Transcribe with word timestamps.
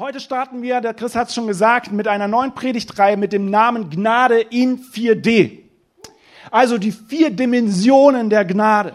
Heute 0.00 0.18
starten 0.18 0.62
wir, 0.62 0.80
der 0.80 0.94
Chris 0.94 1.14
hat 1.14 1.28
es 1.28 1.34
schon 1.34 1.46
gesagt, 1.46 1.92
mit 1.92 2.08
einer 2.08 2.26
neuen 2.26 2.54
Predigtreihe 2.54 3.18
mit 3.18 3.34
dem 3.34 3.50
Namen 3.50 3.90
Gnade 3.90 4.40
in 4.40 4.78
4D. 4.78 5.58
Also 6.50 6.78
die 6.78 6.90
vier 6.90 7.28
Dimensionen 7.28 8.30
der 8.30 8.46
Gnade. 8.46 8.94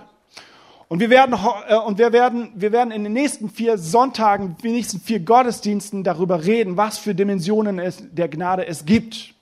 Und 0.88 1.00
wir 1.00 1.12
werden, 1.12 1.36
äh, 1.68 1.76
und 1.76 2.00
wir 2.00 2.12
werden, 2.12 2.54
wir 2.56 2.72
werden 2.72 2.90
in 2.90 3.04
den 3.04 3.14
nächsten 3.14 3.52
vier 3.52 3.78
Sonntagen, 3.78 4.56
in 4.58 4.64
den 4.64 4.72
nächsten 4.72 5.00
vier 5.00 5.20
Gottesdiensten 5.20 6.04
darüber 6.04 6.44
reden, 6.44 6.76
was 6.76 6.98
für 6.98 7.14
Dimensionen 7.14 7.78
es, 7.78 8.02
der 8.12 8.28
Gnade 8.28 8.66
es 8.66 8.84
gibt. 8.84 9.36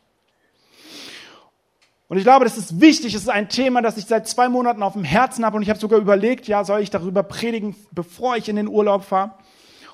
Und 2.09 2.17
ich 2.17 2.25
glaube, 2.25 2.43
das 2.43 2.57
ist 2.57 2.81
wichtig. 2.81 3.13
Es 3.13 3.21
ist 3.21 3.29
ein 3.29 3.47
Thema, 3.47 3.81
das 3.81 3.95
ich 3.95 4.03
seit 4.03 4.27
zwei 4.27 4.49
Monaten 4.49 4.83
auf 4.83 4.93
dem 4.93 5.05
Herzen 5.05 5.45
habe. 5.45 5.55
Und 5.55 5.63
ich 5.63 5.69
habe 5.69 5.79
sogar 5.79 6.01
überlegt, 6.01 6.45
ja, 6.45 6.65
soll 6.65 6.81
ich 6.81 6.89
darüber 6.89 7.23
predigen, 7.23 7.73
bevor 7.91 8.35
ich 8.35 8.49
in 8.49 8.57
den 8.57 8.67
Urlaub 8.67 9.05
fahre? 9.05 9.31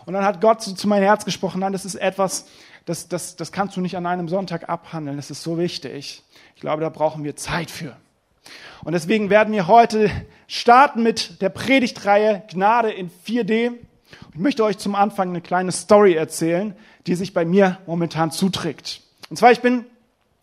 Und 0.09 0.13
dann 0.13 0.25
hat 0.25 0.41
Gott 0.41 0.63
zu, 0.63 0.87
meinem 0.87 1.03
Herz 1.03 1.23
gesprochen, 1.23 1.59
nein, 1.59 1.71
das 1.71 1.85
ist 1.85 1.93
etwas, 1.93 2.47
das, 2.85 3.09
das, 3.09 3.35
das 3.35 3.51
kannst 3.51 3.77
du 3.77 3.81
nicht 3.81 3.95
an 3.95 4.07
einem 4.07 4.27
Sonntag 4.27 4.67
abhandeln. 4.67 5.17
Das 5.17 5.29
ist 5.29 5.43
so 5.43 5.59
wichtig. 5.59 6.23
Ich 6.55 6.61
glaube, 6.61 6.81
da 6.81 6.89
brauchen 6.89 7.23
wir 7.23 7.35
Zeit 7.35 7.69
für. 7.69 7.95
Und 8.83 8.93
deswegen 8.93 9.29
werden 9.29 9.53
wir 9.53 9.67
heute 9.67 10.09
starten 10.47 11.03
mit 11.03 11.39
der 11.43 11.49
Predigtreihe 11.49 12.41
Gnade 12.49 12.89
in 12.89 13.11
4D. 13.11 13.73
Ich 14.33 14.39
möchte 14.39 14.63
euch 14.63 14.79
zum 14.79 14.95
Anfang 14.95 15.29
eine 15.29 15.41
kleine 15.41 15.71
Story 15.71 16.15
erzählen, 16.15 16.75
die 17.05 17.13
sich 17.13 17.35
bei 17.35 17.45
mir 17.45 17.77
momentan 17.85 18.31
zuträgt. 18.31 19.03
Und 19.29 19.37
zwar, 19.37 19.51
ich 19.51 19.61
bin 19.61 19.85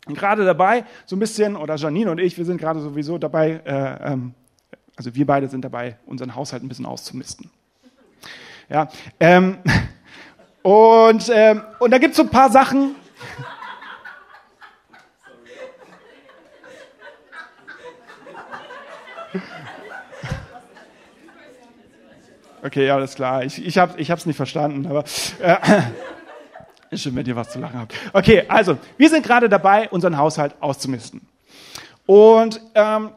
gerade 0.07 0.45
dabei, 0.45 0.85
so 1.07 1.17
ein 1.17 1.19
bisschen, 1.19 1.57
oder 1.57 1.75
Janine 1.75 2.13
und 2.13 2.21
ich, 2.21 2.39
wir 2.39 2.45
sind 2.45 2.59
gerade 2.59 2.79
sowieso 2.79 3.19
dabei, 3.19 3.61
äh, 3.65 4.13
ähm, 4.13 4.35
also 4.95 5.13
wir 5.17 5.27
beide 5.27 5.49
sind 5.49 5.65
dabei, 5.65 5.97
unseren 6.07 6.37
Haushalt 6.37 6.63
ein 6.63 6.69
bisschen 6.69 6.87
auszumisten. 6.87 7.51
Ja, 8.69 8.89
ähm, 9.21 9.59
und, 10.63 11.31
ähm, 11.33 11.63
und 11.79 11.91
da 11.91 11.99
gibt 11.99 12.13
es 12.13 12.17
so 12.17 12.23
ein 12.25 12.31
paar 12.31 12.51
Sachen. 12.51 12.97
Okay, 22.67 22.91
alles 22.91 23.15
klar. 23.15 23.45
Ich, 23.45 23.65
ich 23.65 23.79
habe 23.79 23.97
es 23.97 24.27
nicht 24.27 24.37
verstanden, 24.37 24.87
aber 24.87 25.05
äh, 25.41 25.57
ist 26.91 27.05
schön, 27.05 27.15
wenn 27.15 27.25
ihr 27.25 27.37
was 27.37 27.51
zu 27.51 27.61
lachen 27.61 27.79
habt. 27.79 27.95
Okay, 28.13 28.45
also, 28.49 28.77
wir 28.97 29.09
sind 29.09 29.25
gerade 29.25 29.49
dabei, 29.49 29.89
unseren 29.91 30.19
Haushalt 30.19 30.57
auszumisten. 30.59 31.21
Und, 32.07 32.61
ähm, 32.75 33.11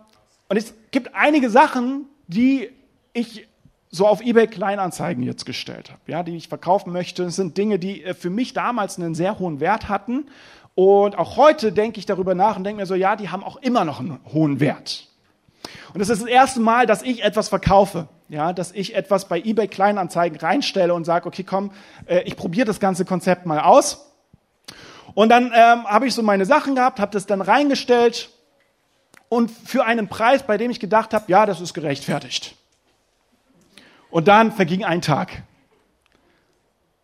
und 0.50 0.58
es 0.58 0.76
gibt 0.92 1.16
einige 1.16 1.50
Sachen, 1.50 2.06
die 2.28 2.70
ich 3.14 3.48
so 3.92 4.08
auf 4.08 4.22
eBay 4.22 4.48
Kleinanzeigen 4.48 5.24
jetzt 5.24 5.46
gestellt 5.46 5.90
habe, 5.90 6.02
ja, 6.08 6.24
die 6.24 6.36
ich 6.36 6.48
verkaufen 6.48 6.94
möchte. 6.94 7.24
Das 7.24 7.36
sind 7.36 7.58
Dinge, 7.58 7.80
die 7.80 8.04
äh, 8.04 8.14
für 8.14 8.30
mich 8.30 8.54
damals 8.54 8.98
einen 8.98 9.16
sehr 9.16 9.40
hohen 9.40 9.60
Wert 9.60 9.90
hatten. 9.90 10.28
Und 10.76 11.18
auch 11.18 11.36
heute 11.36 11.72
denke 11.72 12.00
ich 12.00 12.06
darüber 12.06 12.36
nach 12.36 12.56
und 12.56 12.64
denke 12.64 12.82
mir 12.82 12.86
so, 12.86 12.96
ja, 12.96 13.16
die 13.16 13.30
haben 13.30 13.44
auch 13.44 13.58
immer 13.58 13.86
noch 13.86 14.00
einen 14.00 14.20
hohen 14.32 14.60
Wert. 14.60 15.08
Und 15.94 16.00
das 16.00 16.10
ist 16.10 16.22
das 16.22 16.30
erste 16.30 16.60
Mal, 16.60 16.86
dass 16.86 17.02
ich 17.02 17.24
etwas 17.24 17.50
verkaufe, 17.50 18.08
ja, 18.30 18.54
dass 18.54 18.72
ich 18.72 18.96
etwas 18.96 19.28
bei 19.28 19.40
eBay 19.40 19.68
Kleinanzeigen 19.68 20.40
reinstelle 20.40 20.94
und 20.94 21.04
sage, 21.04 21.28
okay, 21.28 21.44
komm, 21.44 21.72
äh, 22.06 22.22
ich 22.22 22.36
probiere 22.36 22.66
das 22.66 22.80
ganze 22.80 23.06
Konzept 23.06 23.46
mal 23.46 23.60
aus. 23.60 24.06
Und 25.16 25.30
dann 25.30 25.46
ähm, 25.48 25.86
habe 25.86 26.08
ich 26.08 26.14
so 26.14 26.22
meine 26.22 26.46
Sachen 26.46 26.76
gehabt, 26.76 27.00
habe 27.00 27.12
das 27.12 27.26
dann 27.26 27.42
reingestellt 27.42 28.30
und 29.28 29.50
für 29.50 29.86
einen 29.86 30.08
Preis, 30.08 30.44
bei 30.44 30.58
dem 30.58 30.70
ich 30.70 30.80
gedacht 30.80 31.14
habe, 31.14 31.26
ja, 31.28 31.48
das 31.48 31.60
ist 31.60 31.74
gerechtfertigt. 31.74 32.56
Und 34.12 34.28
dann 34.28 34.52
verging 34.52 34.84
ein 34.84 35.02
Tag. 35.02 35.44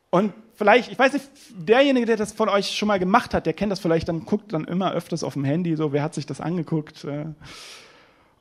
Und 0.10 0.34
vielleicht, 0.56 0.92
ich 0.92 0.98
weiß 0.98 1.14
nicht, 1.14 1.30
derjenige, 1.56 2.06
der 2.06 2.18
das 2.18 2.34
von 2.34 2.50
euch 2.50 2.76
schon 2.76 2.88
mal 2.88 3.00
gemacht 3.00 3.34
hat, 3.34 3.46
der 3.46 3.54
kennt 3.54 3.72
das 3.72 3.80
vielleicht, 3.80 4.08
dann 4.08 4.26
guckt 4.26 4.54
dann 4.54 4.66
immer 4.66 4.92
öfters 4.92 5.24
auf 5.24 5.34
dem 5.34 5.44
Handy, 5.44 5.76
so, 5.76 5.92
wer 5.92 6.02
hat 6.02 6.14
sich 6.14 6.26
das 6.26 6.42
angeguckt? 6.42 7.04
Äh. 7.04 7.26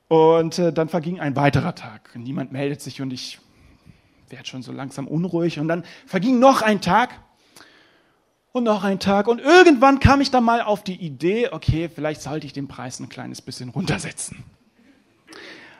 Und 0.07 0.59
äh, 0.59 0.71
dann 0.71 0.89
verging 0.89 1.19
ein 1.19 1.35
weiterer 1.35 1.75
Tag. 1.75 2.15
Niemand 2.15 2.51
meldet 2.51 2.81
sich 2.81 3.01
und 3.01 3.11
ich 3.11 3.39
werde 4.29 4.47
schon 4.47 4.63
so 4.63 4.71
langsam 4.71 5.07
unruhig. 5.07 5.59
Und 5.59 5.67
dann 5.67 5.83
verging 6.05 6.39
noch 6.39 6.61
ein 6.61 6.81
Tag 6.81 7.19
und 8.51 8.63
noch 8.63 8.83
ein 8.83 8.99
Tag. 8.99 9.27
Und 9.27 9.41
irgendwann 9.41 9.99
kam 9.99 10.21
ich 10.21 10.31
dann 10.31 10.43
mal 10.43 10.61
auf 10.61 10.83
die 10.83 10.95
Idee, 10.95 11.49
okay, 11.51 11.89
vielleicht 11.93 12.21
sollte 12.21 12.45
ich 12.45 12.53
den 12.53 12.67
Preis 12.67 12.99
ein 12.99 13.09
kleines 13.09 13.41
bisschen 13.41 13.69
runtersetzen. 13.69 14.43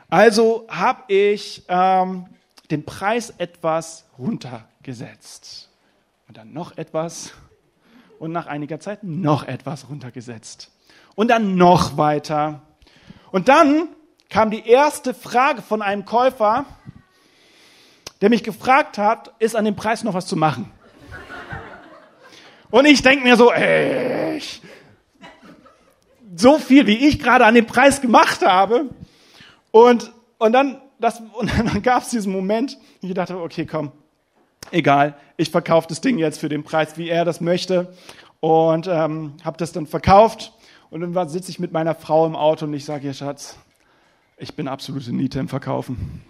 Also 0.09 0.67
habe 0.69 1.03
ich 1.07 1.63
ähm, 1.67 2.25
den 2.71 2.85
Preis 2.85 3.33
etwas 3.37 4.05
runtergesetzt. 4.17 5.69
Und 6.27 6.37
dann 6.37 6.53
noch 6.53 6.77
etwas. 6.77 7.33
Und 8.19 8.31
nach 8.31 8.47
einiger 8.47 8.79
Zeit 8.79 9.03
noch 9.03 9.43
etwas 9.43 9.89
runtergesetzt. 9.89 10.71
Und 11.15 11.29
dann 11.29 11.55
noch 11.55 11.97
weiter. 11.97 12.61
Und 13.31 13.49
dann 13.49 13.89
kam 14.29 14.51
die 14.51 14.67
erste 14.67 15.13
Frage 15.13 15.61
von 15.61 15.81
einem 15.81 16.05
Käufer, 16.05 16.65
der 18.21 18.29
mich 18.29 18.43
gefragt 18.43 18.97
hat, 18.97 19.33
ist 19.39 19.55
an 19.55 19.65
dem 19.65 19.75
Preis 19.75 20.03
noch 20.03 20.13
was 20.13 20.25
zu 20.25 20.35
machen? 20.35 20.71
Und 22.71 22.85
ich 22.85 23.01
denke 23.01 23.23
mir 23.23 23.37
so, 23.37 23.51
ey, 23.51 24.41
so 26.35 26.57
viel, 26.57 26.87
wie 26.87 27.07
ich 27.07 27.19
gerade 27.19 27.45
an 27.45 27.55
dem 27.55 27.65
Preis 27.65 28.01
gemacht 28.01 28.45
habe. 28.45 28.89
Und, 29.71 30.11
und 30.37 30.51
dann 30.53 30.81
das, 31.05 31.21
und 31.33 31.51
dann 31.57 31.81
gab 31.81 32.03
es 32.03 32.09
diesen 32.09 32.31
Moment, 32.31 32.77
ich 33.01 33.13
dachte, 33.13 33.39
okay, 33.39 33.65
komm, 33.65 33.91
egal, 34.71 35.15
ich 35.37 35.49
verkaufe 35.49 35.87
das 35.87 36.01
Ding 36.01 36.17
jetzt 36.17 36.39
für 36.39 36.49
den 36.49 36.63
Preis, 36.63 36.97
wie 36.97 37.09
er 37.09 37.25
das 37.25 37.41
möchte. 37.41 37.93
Und 38.39 38.87
ähm, 38.87 39.33
habe 39.43 39.57
das 39.57 39.71
dann 39.71 39.87
verkauft. 39.87 40.53
Und 40.89 41.01
dann 41.01 41.29
sitze 41.29 41.49
ich 41.49 41.59
mit 41.59 41.71
meiner 41.71 41.95
Frau 41.95 42.25
im 42.25 42.35
Auto 42.35 42.65
und 42.65 42.73
ich 42.73 42.85
sage 42.85 43.07
ihr, 43.07 43.13
Schatz, 43.13 43.57
ich 44.37 44.55
bin 44.55 44.67
absolute 44.67 45.13
Niete 45.13 45.39
im 45.39 45.47
Verkaufen. 45.47 46.23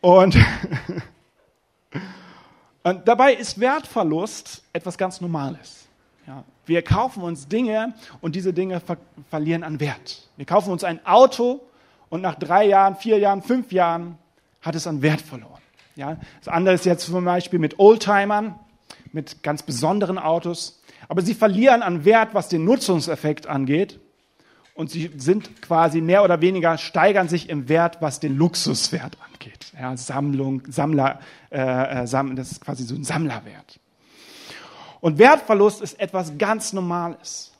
Und, 0.00 0.36
und 2.84 3.08
dabei 3.08 3.34
ist 3.34 3.58
Wertverlust 3.58 4.62
etwas 4.72 4.96
ganz 4.96 5.20
Normales. 5.20 5.86
Ja, 6.26 6.44
wir 6.66 6.82
kaufen 6.82 7.22
uns 7.22 7.48
Dinge 7.48 7.94
und 8.20 8.36
diese 8.36 8.52
Dinge 8.52 8.80
ver 8.80 8.98
verlieren 9.30 9.62
an 9.62 9.80
Wert. 9.80 10.28
Wir 10.36 10.46
kaufen 10.46 10.70
uns 10.70 10.84
ein 10.84 11.04
Auto 11.04 11.65
und 12.08 12.20
nach 12.20 12.36
drei 12.36 12.66
Jahren, 12.66 12.96
vier 12.96 13.18
Jahren, 13.18 13.42
fünf 13.42 13.72
Jahren 13.72 14.18
hat 14.62 14.74
es 14.74 14.86
an 14.86 15.02
Wert 15.02 15.20
verloren. 15.20 15.60
Ja, 15.96 16.18
das 16.40 16.48
andere 16.48 16.74
ist 16.74 16.84
jetzt 16.84 17.06
zum 17.06 17.24
Beispiel 17.24 17.58
mit 17.58 17.78
Oldtimern, 17.78 18.58
mit 19.12 19.42
ganz 19.42 19.62
besonderen 19.62 20.18
Autos. 20.18 20.82
Aber 21.08 21.22
sie 21.22 21.34
verlieren 21.34 21.82
an 21.82 22.04
Wert, 22.04 22.34
was 22.34 22.48
den 22.48 22.64
Nutzungseffekt 22.64 23.46
angeht. 23.46 23.98
Und 24.74 24.90
sie 24.90 25.10
sind 25.16 25.62
quasi 25.62 26.02
mehr 26.02 26.22
oder 26.22 26.42
weniger, 26.42 26.76
steigern 26.76 27.28
sich 27.28 27.48
im 27.48 27.68
Wert, 27.70 28.02
was 28.02 28.20
den 28.20 28.36
Luxuswert 28.36 29.16
angeht. 29.32 29.72
Ja, 29.78 29.96
Sammlung, 29.96 30.62
Sammler, 30.68 31.20
äh, 31.50 32.02
äh 32.02 32.34
das 32.34 32.52
ist 32.52 32.60
quasi 32.60 32.84
so 32.84 32.94
ein 32.94 33.04
Sammlerwert. 33.04 33.80
Und 35.00 35.18
Wertverlust 35.18 35.80
ist 35.80 35.98
etwas 35.98 36.36
ganz 36.36 36.74
Normales. 36.74 37.52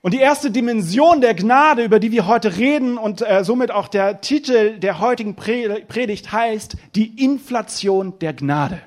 Und 0.00 0.14
die 0.14 0.20
erste 0.20 0.50
Dimension 0.52 1.20
der 1.20 1.34
Gnade, 1.34 1.82
über 1.82 1.98
die 1.98 2.12
wir 2.12 2.28
heute 2.28 2.56
reden 2.56 2.98
und 2.98 3.20
äh, 3.20 3.42
somit 3.42 3.72
auch 3.72 3.88
der 3.88 4.20
Titel 4.20 4.78
der 4.78 5.00
heutigen 5.00 5.34
Predigt 5.34 6.30
heißt, 6.30 6.76
die 6.94 7.24
Inflation 7.24 8.16
der 8.20 8.32
Gnade. 8.32 8.80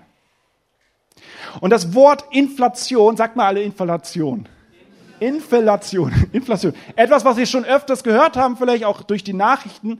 Und 1.60 1.72
das 1.72 1.94
Wort 1.94 2.24
Inflation, 2.32 3.18
sagt 3.18 3.36
mal 3.36 3.48
alle 3.48 3.62
Inflation. 3.62 4.48
Inflation, 5.20 6.14
Inflation. 6.32 6.74
Etwas, 6.96 7.26
was 7.26 7.36
wir 7.36 7.46
schon 7.46 7.66
öfters 7.66 8.04
gehört 8.04 8.38
haben, 8.38 8.56
vielleicht 8.56 8.86
auch 8.86 9.04
durch 9.04 9.24
die 9.26 9.34
Nachrichten, 9.34 10.00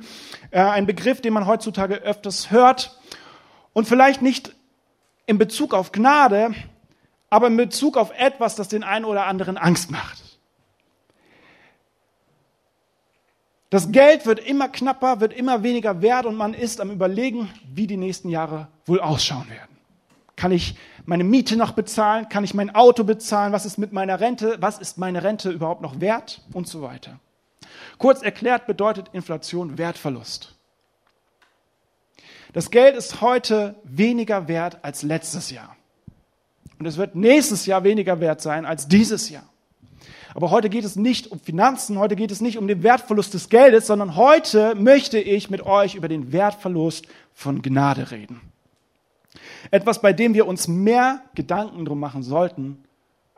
äh, 0.52 0.62
ein 0.62 0.86
Begriff, 0.86 1.20
den 1.20 1.34
man 1.34 1.46
heutzutage 1.46 1.96
öfters 1.96 2.52
hört 2.52 2.98
und 3.74 3.86
vielleicht 3.86 4.22
nicht 4.22 4.56
in 5.26 5.38
Bezug 5.38 5.74
auf 5.74 5.92
Gnade, 5.92 6.54
aber 7.30 7.48
in 7.48 7.58
Bezug 7.58 7.98
auf 7.98 8.12
etwas, 8.18 8.56
das 8.56 8.70
den 8.70 8.84
einen 8.84 9.06
oder 9.06 9.26
anderen 9.26 9.58
Angst 9.58 9.92
macht. 9.92 10.21
Das 13.72 13.90
Geld 13.94 14.26
wird 14.26 14.40
immer 14.40 14.68
knapper, 14.68 15.22
wird 15.22 15.32
immer 15.32 15.64
weniger 15.64 16.02
wert 16.02 16.26
und 16.26 16.36
man 16.36 16.54
ist 16.54 16.82
am 16.82 16.92
Überlegen, 16.92 17.50
wie 17.74 17.88
die 17.88 17.96
nächsten 17.96 18.28
Jahre 18.28 18.68
wohl 18.86 19.00
ausschauen 19.00 19.50
werden. 19.50 19.78
Kann 20.36 20.52
ich 20.52 20.76
meine 21.06 21.24
Miete 21.24 21.56
noch 21.56 21.72
bezahlen? 21.72 22.28
Kann 22.28 22.44
ich 22.44 22.54
mein 22.54 22.76
Auto 22.76 23.06
bezahlen? 23.06 23.54
Was 23.54 23.66
ist 23.66 23.78
mit 23.78 23.94
meiner 23.94 24.20
Rente? 24.20 24.58
Was 24.60 24.78
ist 24.78 24.98
meine 24.98 25.24
Rente 25.24 25.52
überhaupt 25.52 25.82
noch 25.82 26.02
wert? 26.02 26.42
Und 26.52 26.68
so 26.68 26.82
weiter. 26.82 27.22
Kurz 27.98 28.22
erklärt 28.22 28.68
bedeutet 28.68 29.08
Inflation 29.14 29.78
Wertverlust. 29.78 30.54
Das 32.52 32.72
Geld 32.72 32.98
ist 32.98 33.22
heute 33.22 33.76
weniger 33.86 34.50
wert 34.50 34.80
als 34.82 35.02
letztes 35.02 35.50
Jahr. 35.50 35.78
Und 36.78 36.88
es 36.88 36.98
wird 36.98 37.16
nächstes 37.16 37.66
Jahr 37.66 37.86
weniger 37.86 38.20
wert 38.20 38.42
sein 38.42 38.66
als 38.66 38.90
dieses 38.90 39.30
Jahr. 39.30 39.51
Aber 40.34 40.52
heute 40.52 40.70
geht 40.70 40.86
es 40.86 40.96
nicht 40.96 41.32
um 41.32 41.40
Finanzen, 41.40 42.00
heute 42.00 42.16
geht 42.16 42.32
es 42.32 42.42
nicht 42.42 42.58
um 42.58 42.68
den 42.68 42.84
Wertverlust 42.84 43.34
des 43.34 43.50
Geldes, 43.50 43.88
sondern 43.88 44.16
heute 44.16 44.76
möchte 44.76 45.20
ich 45.20 45.50
mit 45.50 45.66
euch 45.66 45.96
über 45.96 46.08
den 46.08 46.32
Wertverlust 46.32 47.06
von 47.34 47.62
Gnade 47.62 48.12
reden. 48.12 48.42
Etwas, 49.72 50.02
bei 50.02 50.14
dem 50.14 50.34
wir 50.34 50.48
uns 50.48 50.68
mehr 50.68 51.22
Gedanken 51.36 51.86
drum 51.86 52.00
machen 52.00 52.24
sollten 52.24 52.84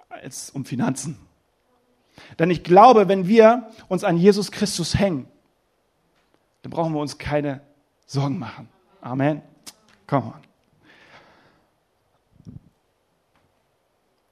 als 0.10 0.50
um 0.52 0.66
Finanzen. 0.66 1.18
Denn 2.38 2.52
ich 2.52 2.64
glaube, 2.64 3.08
wenn 3.08 3.28
wir 3.28 3.70
uns 3.88 4.04
an 4.04 4.18
Jesus 4.18 4.52
Christus 4.52 4.98
hängen, 4.98 5.28
dann 6.62 6.72
brauchen 6.72 6.94
wir 6.94 7.00
uns 7.00 7.18
keine 7.18 7.62
Sorgen 8.06 8.38
machen. 8.38 8.70
Amen. 9.02 9.42
Come 10.08 10.28
on. 10.28 10.44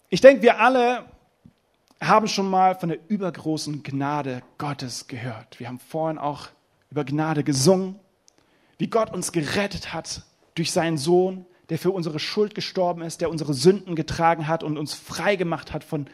Ich 0.10 0.22
denke, 0.22 0.44
wir 0.44 0.60
alle 0.60 1.06
haben 2.01 2.27
schon 2.27 2.50
mal 2.50 2.75
von 2.75 2.89
der 2.89 3.00
übergroßen 3.07 3.83
Gnade 3.83 4.42
Gottes 4.57 5.07
gehört. 5.07 5.59
Wir 5.59 5.68
haben 5.68 5.80
vorhin 5.80 6.18
auch 6.18 6.48
über 6.89 7.06
Gnade 7.06 7.44
gesungen, 7.44 8.00
wie 8.77 8.88
Gott 8.88 9.13
uns 9.13 9.31
gerettet 9.31 9.94
hat 9.94 10.24
durch 10.56 10.71
seinen 10.71 10.98
Sohn, 10.98 11.45
der 11.69 11.77
für 11.77 11.92
unsere 11.92 12.19
Schuld 12.19 12.56
gestorben 12.56 13.01
ist, 13.01 13.21
der 13.21 13.30
unsere 13.30 13.53
Sünden 13.53 13.95
getragen 13.95 14.48
hat 14.48 14.63
und 14.63 14.77
uns 14.77 14.94
frei 14.94 15.36
gemacht 15.36 15.71
hat 15.71 15.83
von 15.83 16.07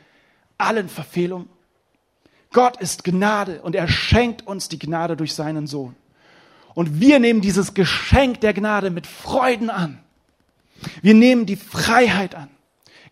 allen 0.57 0.89
Verfehlungen. 0.89 1.49
Gott 2.51 2.77
ist 2.77 3.03
Gnade 3.03 3.61
und 3.61 3.75
er 3.75 3.87
schenkt 3.87 4.45
uns 4.45 4.69
die 4.69 4.79
Gnade 4.79 5.15
durch 5.15 5.33
seinen 5.33 5.67
Sohn. 5.67 5.95
Und 6.73 6.99
wir 6.99 7.19
nehmen 7.19 7.41
dieses 7.41 7.73
Geschenk 7.73 8.41
der 8.41 8.53
Gnade 8.53 8.91
mit 8.91 9.07
Freuden 9.07 9.69
an. 9.69 9.99
Wir 11.01 11.13
nehmen 11.13 11.45
die 11.45 11.55
Freiheit 11.55 12.35
an. 12.35 12.49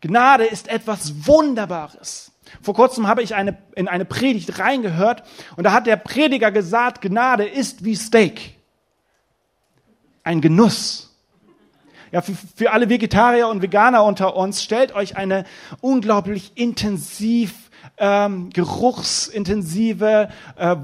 Gnade 0.01 0.45
ist 0.45 0.67
etwas 0.67 1.25
Wunderbares. 1.25 2.31
Vor 2.61 2.73
kurzem 2.73 3.07
habe 3.07 3.21
ich 3.21 3.35
eine, 3.35 3.57
in 3.75 3.87
eine 3.87 4.05
Predigt 4.05 4.59
reingehört 4.59 5.23
und 5.55 5.63
da 5.63 5.71
hat 5.71 5.87
der 5.87 5.97
Prediger 5.97 6.51
gesagt, 6.51 7.01
Gnade 7.01 7.45
ist 7.45 7.85
wie 7.85 7.95
Steak. 7.95 8.55
Ein 10.23 10.41
Genuss. 10.41 11.15
Ja, 12.11 12.21
für, 12.21 12.33
für 12.55 12.71
alle 12.71 12.89
Vegetarier 12.89 13.47
und 13.47 13.61
Veganer 13.61 14.03
unter 14.03 14.35
uns, 14.35 14.63
stellt 14.63 14.95
euch 14.95 15.17
eine 15.17 15.43
unglaublich 15.81 16.53
intensiv 16.55 17.53
ähm, 17.97 18.49
geruchsintensive, 18.51 20.29
äh, 20.55 20.75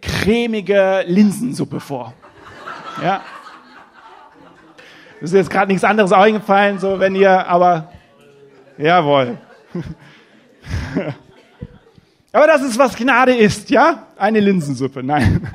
cremige 0.00 1.04
Linsensuppe 1.06 1.80
vor. 1.80 2.14
Ja. 3.02 3.22
Das 5.20 5.30
ist 5.30 5.36
jetzt 5.36 5.50
gerade 5.50 5.72
nichts 5.72 5.84
anderes 5.84 6.12
eingefallen, 6.12 6.78
so 6.78 7.00
wenn 7.00 7.14
ihr, 7.14 7.48
aber 7.48 7.92
jawohl. 8.76 9.38
aber 12.32 12.46
das 12.46 12.62
ist, 12.62 12.78
was 12.78 12.96
Gnade 12.96 13.34
ist, 13.34 13.70
ja? 13.70 14.06
Eine 14.16 14.40
Linsensuppe, 14.40 15.02
nein. 15.02 15.48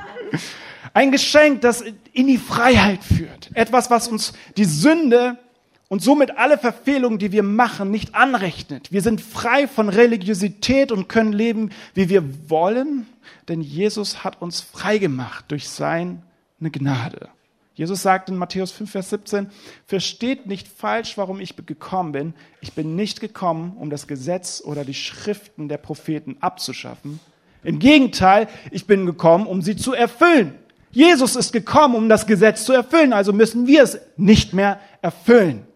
Ein 0.94 1.10
Geschenk, 1.10 1.60
das 1.60 1.82
in 2.12 2.28
die 2.28 2.38
Freiheit 2.38 3.02
führt. 3.02 3.50
Etwas, 3.54 3.90
was 3.90 4.06
uns 4.08 4.32
die 4.56 4.64
Sünde 4.64 5.36
und 5.88 6.02
somit 6.02 6.38
alle 6.38 6.56
Verfehlungen, 6.56 7.18
die 7.18 7.32
wir 7.32 7.42
machen, 7.42 7.90
nicht 7.90 8.14
anrechnet. 8.14 8.92
Wir 8.92 9.02
sind 9.02 9.20
frei 9.20 9.66
von 9.66 9.88
Religiosität 9.88 10.92
und 10.92 11.08
können 11.08 11.32
leben, 11.32 11.70
wie 11.94 12.08
wir 12.08 12.48
wollen, 12.48 13.06
denn 13.48 13.60
Jesus 13.60 14.24
hat 14.24 14.40
uns 14.40 14.60
frei 14.60 14.98
gemacht 14.98 15.46
durch 15.48 15.68
seine 15.68 16.20
Gnade. 16.60 17.28
Jesus 17.74 18.02
sagt 18.02 18.28
in 18.28 18.36
Matthäus 18.36 18.70
5, 18.70 18.90
Vers 18.90 19.10
17, 19.10 19.48
versteht 19.84 20.46
nicht 20.46 20.68
falsch, 20.68 21.18
warum 21.18 21.40
ich 21.40 21.56
gekommen 21.56 22.12
bin. 22.12 22.34
Ich 22.60 22.72
bin 22.72 22.94
nicht 22.94 23.20
gekommen, 23.20 23.76
um 23.76 23.90
das 23.90 24.06
Gesetz 24.06 24.62
oder 24.64 24.84
die 24.84 24.94
Schriften 24.94 25.68
der 25.68 25.78
Propheten 25.78 26.36
abzuschaffen. 26.40 27.18
Im 27.64 27.80
Gegenteil, 27.80 28.46
ich 28.70 28.86
bin 28.86 29.06
gekommen, 29.06 29.46
um 29.46 29.60
sie 29.60 29.74
zu 29.74 29.92
erfüllen. 29.92 30.54
Jesus 30.92 31.34
ist 31.34 31.52
gekommen, 31.52 31.96
um 31.96 32.08
das 32.08 32.26
Gesetz 32.26 32.64
zu 32.64 32.72
erfüllen, 32.72 33.12
also 33.12 33.32
müssen 33.32 33.66
wir 33.66 33.82
es 33.82 33.98
nicht 34.16 34.52
mehr 34.52 34.78
erfüllen. 35.02 35.66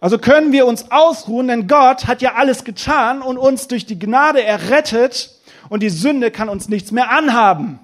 Also 0.00 0.18
können 0.18 0.52
wir 0.52 0.66
uns 0.66 0.90
ausruhen, 0.90 1.48
denn 1.48 1.66
Gott 1.66 2.06
hat 2.06 2.20
ja 2.20 2.34
alles 2.34 2.64
getan 2.64 3.22
und 3.22 3.38
uns 3.38 3.68
durch 3.68 3.86
die 3.86 3.98
Gnade 3.98 4.42
errettet 4.42 5.30
und 5.70 5.82
die 5.82 5.88
Sünde 5.88 6.30
kann 6.30 6.50
uns 6.50 6.68
nichts 6.68 6.92
mehr 6.92 7.10
anhaben. 7.10 7.78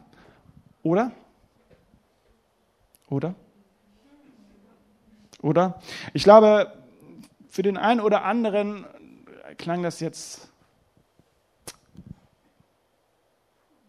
Oder? 0.83 1.13
Oder? 3.11 3.35
Oder? 5.43 5.83
Ich 6.15 6.23
glaube, 6.23 6.73
für 7.49 7.63
den 7.63 7.77
einen 7.77 8.01
oder 8.01 8.25
anderen 8.25 8.87
klang 9.59 9.83
das 9.83 10.01
jetzt 10.01 10.49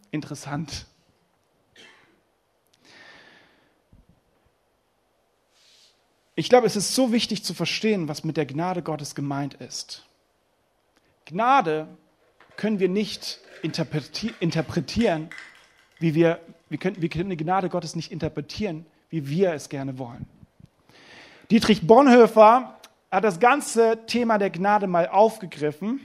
interessant. 0.09 0.88
Ich 6.35 6.50
glaube, 6.50 6.65
es 6.65 6.75
ist 6.75 6.95
so 6.95 7.12
wichtig 7.12 7.44
zu 7.44 7.53
verstehen, 7.53 8.07
was 8.07 8.23
mit 8.23 8.38
der 8.38 8.45
Gnade 8.45 8.81
Gottes 8.81 9.13
gemeint 9.13 9.53
ist. 9.56 10.06
Gnade 11.25 11.88
können 12.57 12.79
wir 12.79 12.89
nicht 12.89 13.39
interpretieren, 13.62 15.29
wie 16.00 16.15
wir, 16.15 16.39
wir 16.69 16.79
können, 16.79 17.00
wir 17.00 17.09
können 17.09 17.29
die 17.29 17.38
Gnade 17.38 17.69
Gottes 17.69 17.95
nicht 17.95 18.12
interpretieren, 18.12 18.88
wie 19.11 19.29
wir 19.29 19.53
es 19.53 19.69
gerne 19.69 19.99
wollen. 19.99 20.25
Dietrich 21.51 21.85
Bonhoeffer 21.85 22.77
hat 23.11 23.23
das 23.23 23.39
ganze 23.39 23.99
Thema 24.07 24.37
der 24.39 24.49
Gnade 24.49 24.87
mal 24.87 25.07
aufgegriffen 25.07 25.99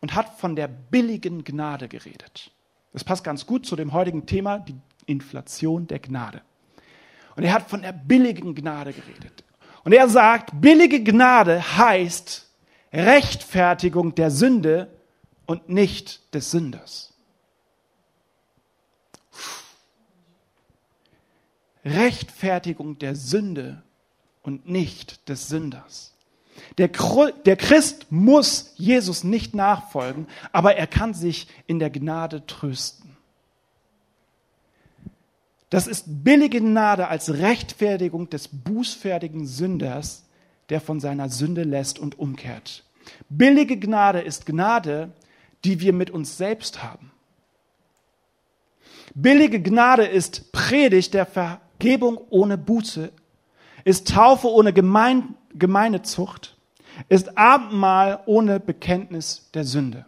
und 0.00 0.14
hat 0.14 0.38
von 0.38 0.56
der 0.56 0.68
billigen 0.68 1.44
Gnade 1.44 1.88
geredet. 1.88 2.50
Das 2.92 3.04
passt 3.04 3.24
ganz 3.24 3.46
gut 3.46 3.64
zu 3.64 3.76
dem 3.76 3.92
heutigen 3.92 4.26
Thema, 4.26 4.58
die 4.58 4.74
Inflation 5.06 5.86
der 5.86 6.00
Gnade. 6.00 6.42
Und 7.36 7.44
er 7.44 7.52
hat 7.52 7.70
von 7.70 7.82
der 7.82 7.92
billigen 7.92 8.54
Gnade 8.54 8.92
geredet. 8.92 9.44
Und 9.84 9.92
er 9.92 10.08
sagt, 10.08 10.60
billige 10.60 11.02
Gnade 11.02 11.78
heißt 11.78 12.48
Rechtfertigung 12.92 14.14
der 14.14 14.30
Sünde 14.30 14.90
und 15.46 15.68
nicht 15.68 16.34
des 16.34 16.50
Sünders. 16.50 17.07
Rechtfertigung 21.84 22.98
der 22.98 23.14
Sünde 23.14 23.82
und 24.42 24.68
nicht 24.68 25.28
des 25.28 25.48
Sünders. 25.48 26.14
Der, 26.76 26.88
Christ 26.88 28.06
muss 28.10 28.72
Jesus 28.76 29.24
nicht 29.24 29.54
nachfolgen, 29.54 30.26
aber 30.52 30.76
er 30.76 30.86
kann 30.86 31.14
sich 31.14 31.46
in 31.66 31.78
der 31.78 31.90
Gnade 31.90 32.46
trösten. 32.46 33.16
Das 35.70 35.86
ist 35.86 36.24
billige 36.24 36.60
Gnade 36.60 37.08
als 37.08 37.34
Rechtfertigung 37.34 38.30
des 38.30 38.48
bußfertigen 38.48 39.46
Sünders, 39.46 40.24
der 40.70 40.80
von 40.80 40.98
seiner 40.98 41.28
Sünde 41.28 41.62
lässt 41.62 41.98
und 41.98 42.18
umkehrt. 42.18 42.84
Billige 43.28 43.78
Gnade 43.78 44.20
ist 44.20 44.46
Gnade, 44.46 45.12
die 45.64 45.80
wir 45.80 45.92
mit 45.92 46.10
uns 46.10 46.38
selbst 46.38 46.82
haben. 46.82 47.10
Billige 49.14 49.60
Gnade 49.60 50.06
ist 50.06 50.52
Predigt 50.52 51.14
der 51.14 51.26
Vergebung 51.78 52.18
ohne 52.30 52.58
Buße, 52.58 53.12
ist 53.84 54.08
Taufe 54.08 54.48
ohne 54.48 54.72
Gemein 54.72 55.36
Gemeindezucht, 55.54 56.56
ist 57.08 57.38
Abendmahl 57.38 58.20
ohne 58.26 58.58
Bekenntnis 58.58 59.48
der 59.54 59.62
Sünde. 59.62 60.04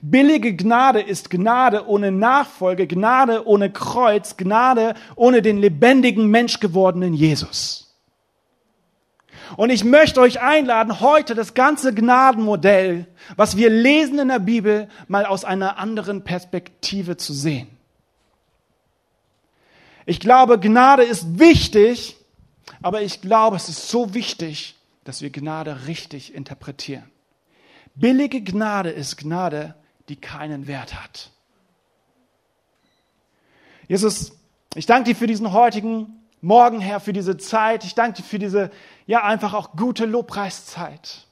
Billige 0.00 0.56
Gnade 0.56 1.00
ist 1.00 1.30
Gnade 1.30 1.86
ohne 1.86 2.10
Nachfolge, 2.10 2.88
Gnade 2.88 3.46
ohne 3.46 3.70
Kreuz, 3.70 4.36
Gnade 4.36 4.94
ohne 5.14 5.42
den 5.42 5.58
lebendigen 5.58 6.26
Mensch 6.26 6.58
gewordenen 6.58 7.14
Jesus. 7.14 7.94
Und 9.56 9.70
ich 9.70 9.84
möchte 9.84 10.20
euch 10.20 10.40
einladen, 10.40 10.98
heute 10.98 11.36
das 11.36 11.54
ganze 11.54 11.94
Gnadenmodell, 11.94 13.06
was 13.36 13.56
wir 13.56 13.70
lesen 13.70 14.18
in 14.18 14.28
der 14.28 14.40
Bibel, 14.40 14.88
mal 15.06 15.24
aus 15.24 15.44
einer 15.44 15.78
anderen 15.78 16.24
Perspektive 16.24 17.16
zu 17.16 17.32
sehen. 17.32 17.75
Ich 20.06 20.20
glaube, 20.20 20.58
Gnade 20.58 21.02
ist 21.02 21.38
wichtig, 21.40 22.16
aber 22.80 23.02
ich 23.02 23.20
glaube, 23.20 23.56
es 23.56 23.68
ist 23.68 23.88
so 23.88 24.14
wichtig, 24.14 24.76
dass 25.04 25.20
wir 25.20 25.30
Gnade 25.30 25.86
richtig 25.86 26.32
interpretieren. 26.32 27.10
Billige 27.96 28.40
Gnade 28.40 28.90
ist 28.90 29.16
Gnade, 29.16 29.74
die 30.08 30.16
keinen 30.16 30.66
Wert 30.68 30.94
hat. 30.94 31.30
Jesus, 33.88 34.32
ich 34.74 34.86
danke 34.86 35.10
dir 35.10 35.16
für 35.16 35.26
diesen 35.26 35.52
heutigen 35.52 36.12
Morgen, 36.40 36.80
Herr, 36.80 37.00
für 37.00 37.12
diese 37.12 37.36
Zeit. 37.36 37.84
Ich 37.84 37.94
danke 37.94 38.22
dir 38.22 38.28
für 38.28 38.38
diese, 38.38 38.70
ja, 39.06 39.24
einfach 39.24 39.54
auch 39.54 39.72
gute 39.72 40.06
Lobpreiszeit. 40.06 41.26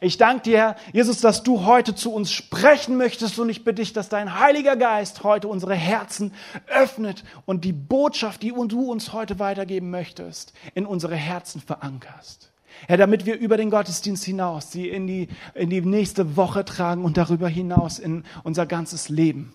Ich 0.00 0.16
danke 0.16 0.42
dir, 0.42 0.76
Jesus, 0.92 1.20
dass 1.20 1.42
du 1.42 1.64
heute 1.64 1.94
zu 1.94 2.12
uns 2.12 2.32
sprechen 2.32 2.96
möchtest 2.96 3.38
und 3.38 3.48
ich 3.48 3.64
bitte 3.64 3.82
dich, 3.82 3.92
dass 3.92 4.08
dein 4.08 4.38
Heiliger 4.38 4.76
Geist 4.76 5.22
heute 5.24 5.48
unsere 5.48 5.74
Herzen 5.74 6.32
öffnet 6.66 7.24
und 7.46 7.64
die 7.64 7.72
Botschaft, 7.72 8.42
die 8.42 8.52
du 8.52 8.90
uns 8.90 9.12
heute 9.12 9.38
weitergeben 9.38 9.90
möchtest, 9.90 10.52
in 10.74 10.86
unsere 10.86 11.16
Herzen 11.16 11.60
verankerst. 11.60 12.52
Herr, 12.88 12.96
damit 12.96 13.26
wir 13.26 13.38
über 13.38 13.56
den 13.56 13.70
Gottesdienst 13.70 14.24
hinaus 14.24 14.72
sie 14.72 14.88
in 14.88 15.06
die, 15.06 15.28
in 15.54 15.70
die 15.70 15.82
nächste 15.82 16.36
Woche 16.36 16.64
tragen 16.64 17.04
und 17.04 17.16
darüber 17.16 17.48
hinaus 17.48 17.98
in 17.98 18.24
unser 18.44 18.66
ganzes 18.66 19.08
Leben. 19.08 19.54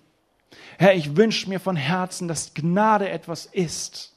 Herr, 0.78 0.96
ich 0.96 1.18
wünsche 1.18 1.50
mir 1.50 1.60
von 1.60 1.76
Herzen, 1.76 2.28
dass 2.28 2.54
Gnade 2.54 3.10
etwas 3.10 3.46
ist, 3.46 4.14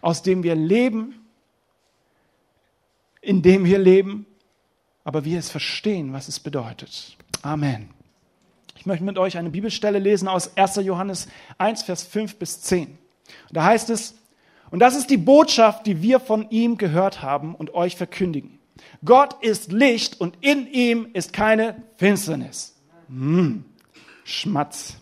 aus 0.00 0.22
dem 0.22 0.42
wir 0.42 0.54
leben 0.54 1.24
in 3.24 3.42
dem 3.42 3.64
wir 3.64 3.78
leben, 3.78 4.26
aber 5.04 5.24
wir 5.24 5.38
es 5.38 5.50
verstehen, 5.50 6.12
was 6.12 6.28
es 6.28 6.40
bedeutet. 6.40 7.16
Amen. 7.42 7.90
Ich 8.76 8.86
möchte 8.86 9.04
mit 9.04 9.18
euch 9.18 9.38
eine 9.38 9.50
Bibelstelle 9.50 9.98
lesen 9.98 10.28
aus 10.28 10.56
1. 10.56 10.76
Johannes 10.76 11.28
1, 11.58 11.84
Vers 11.84 12.02
5 12.02 12.36
bis 12.36 12.62
10. 12.62 12.98
da 13.50 13.64
heißt 13.64 13.90
es, 13.90 14.14
und 14.70 14.80
das 14.80 14.96
ist 14.96 15.10
die 15.10 15.18
Botschaft, 15.18 15.86
die 15.86 16.02
wir 16.02 16.18
von 16.18 16.50
ihm 16.50 16.78
gehört 16.78 17.22
haben 17.22 17.54
und 17.54 17.74
euch 17.74 17.96
verkündigen. 17.96 18.58
Gott 19.04 19.42
ist 19.42 19.70
Licht 19.70 20.20
und 20.20 20.36
in 20.40 20.66
ihm 20.66 21.08
ist 21.12 21.32
keine 21.32 21.82
Finsternis. 21.96 22.74
Hm, 23.08 23.64
Schmatz. 24.24 24.96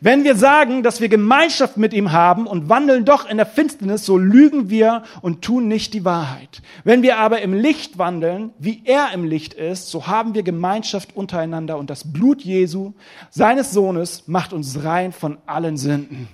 Wenn 0.00 0.22
wir 0.22 0.36
sagen, 0.36 0.84
dass 0.84 1.00
wir 1.00 1.08
Gemeinschaft 1.08 1.76
mit 1.76 1.92
ihm 1.92 2.12
haben 2.12 2.46
und 2.46 2.68
wandeln 2.68 3.04
doch 3.04 3.28
in 3.28 3.36
der 3.36 3.46
Finsternis, 3.46 4.06
so 4.06 4.16
lügen 4.16 4.70
wir 4.70 5.02
und 5.22 5.42
tun 5.42 5.66
nicht 5.66 5.92
die 5.92 6.04
Wahrheit. 6.04 6.62
Wenn 6.84 7.02
wir 7.02 7.18
aber 7.18 7.42
im 7.42 7.52
Licht 7.52 7.98
wandeln, 7.98 8.50
wie 8.60 8.82
er 8.84 9.10
im 9.12 9.24
Licht 9.24 9.54
ist, 9.54 9.90
so 9.90 10.06
haben 10.06 10.34
wir 10.34 10.44
Gemeinschaft 10.44 11.16
untereinander 11.16 11.78
und 11.78 11.90
das 11.90 12.12
Blut 12.12 12.42
Jesu, 12.42 12.92
seines 13.30 13.72
Sohnes, 13.72 14.28
macht 14.28 14.52
uns 14.52 14.84
rein 14.84 15.10
von 15.10 15.38
allen 15.46 15.76
Sünden. 15.76 16.28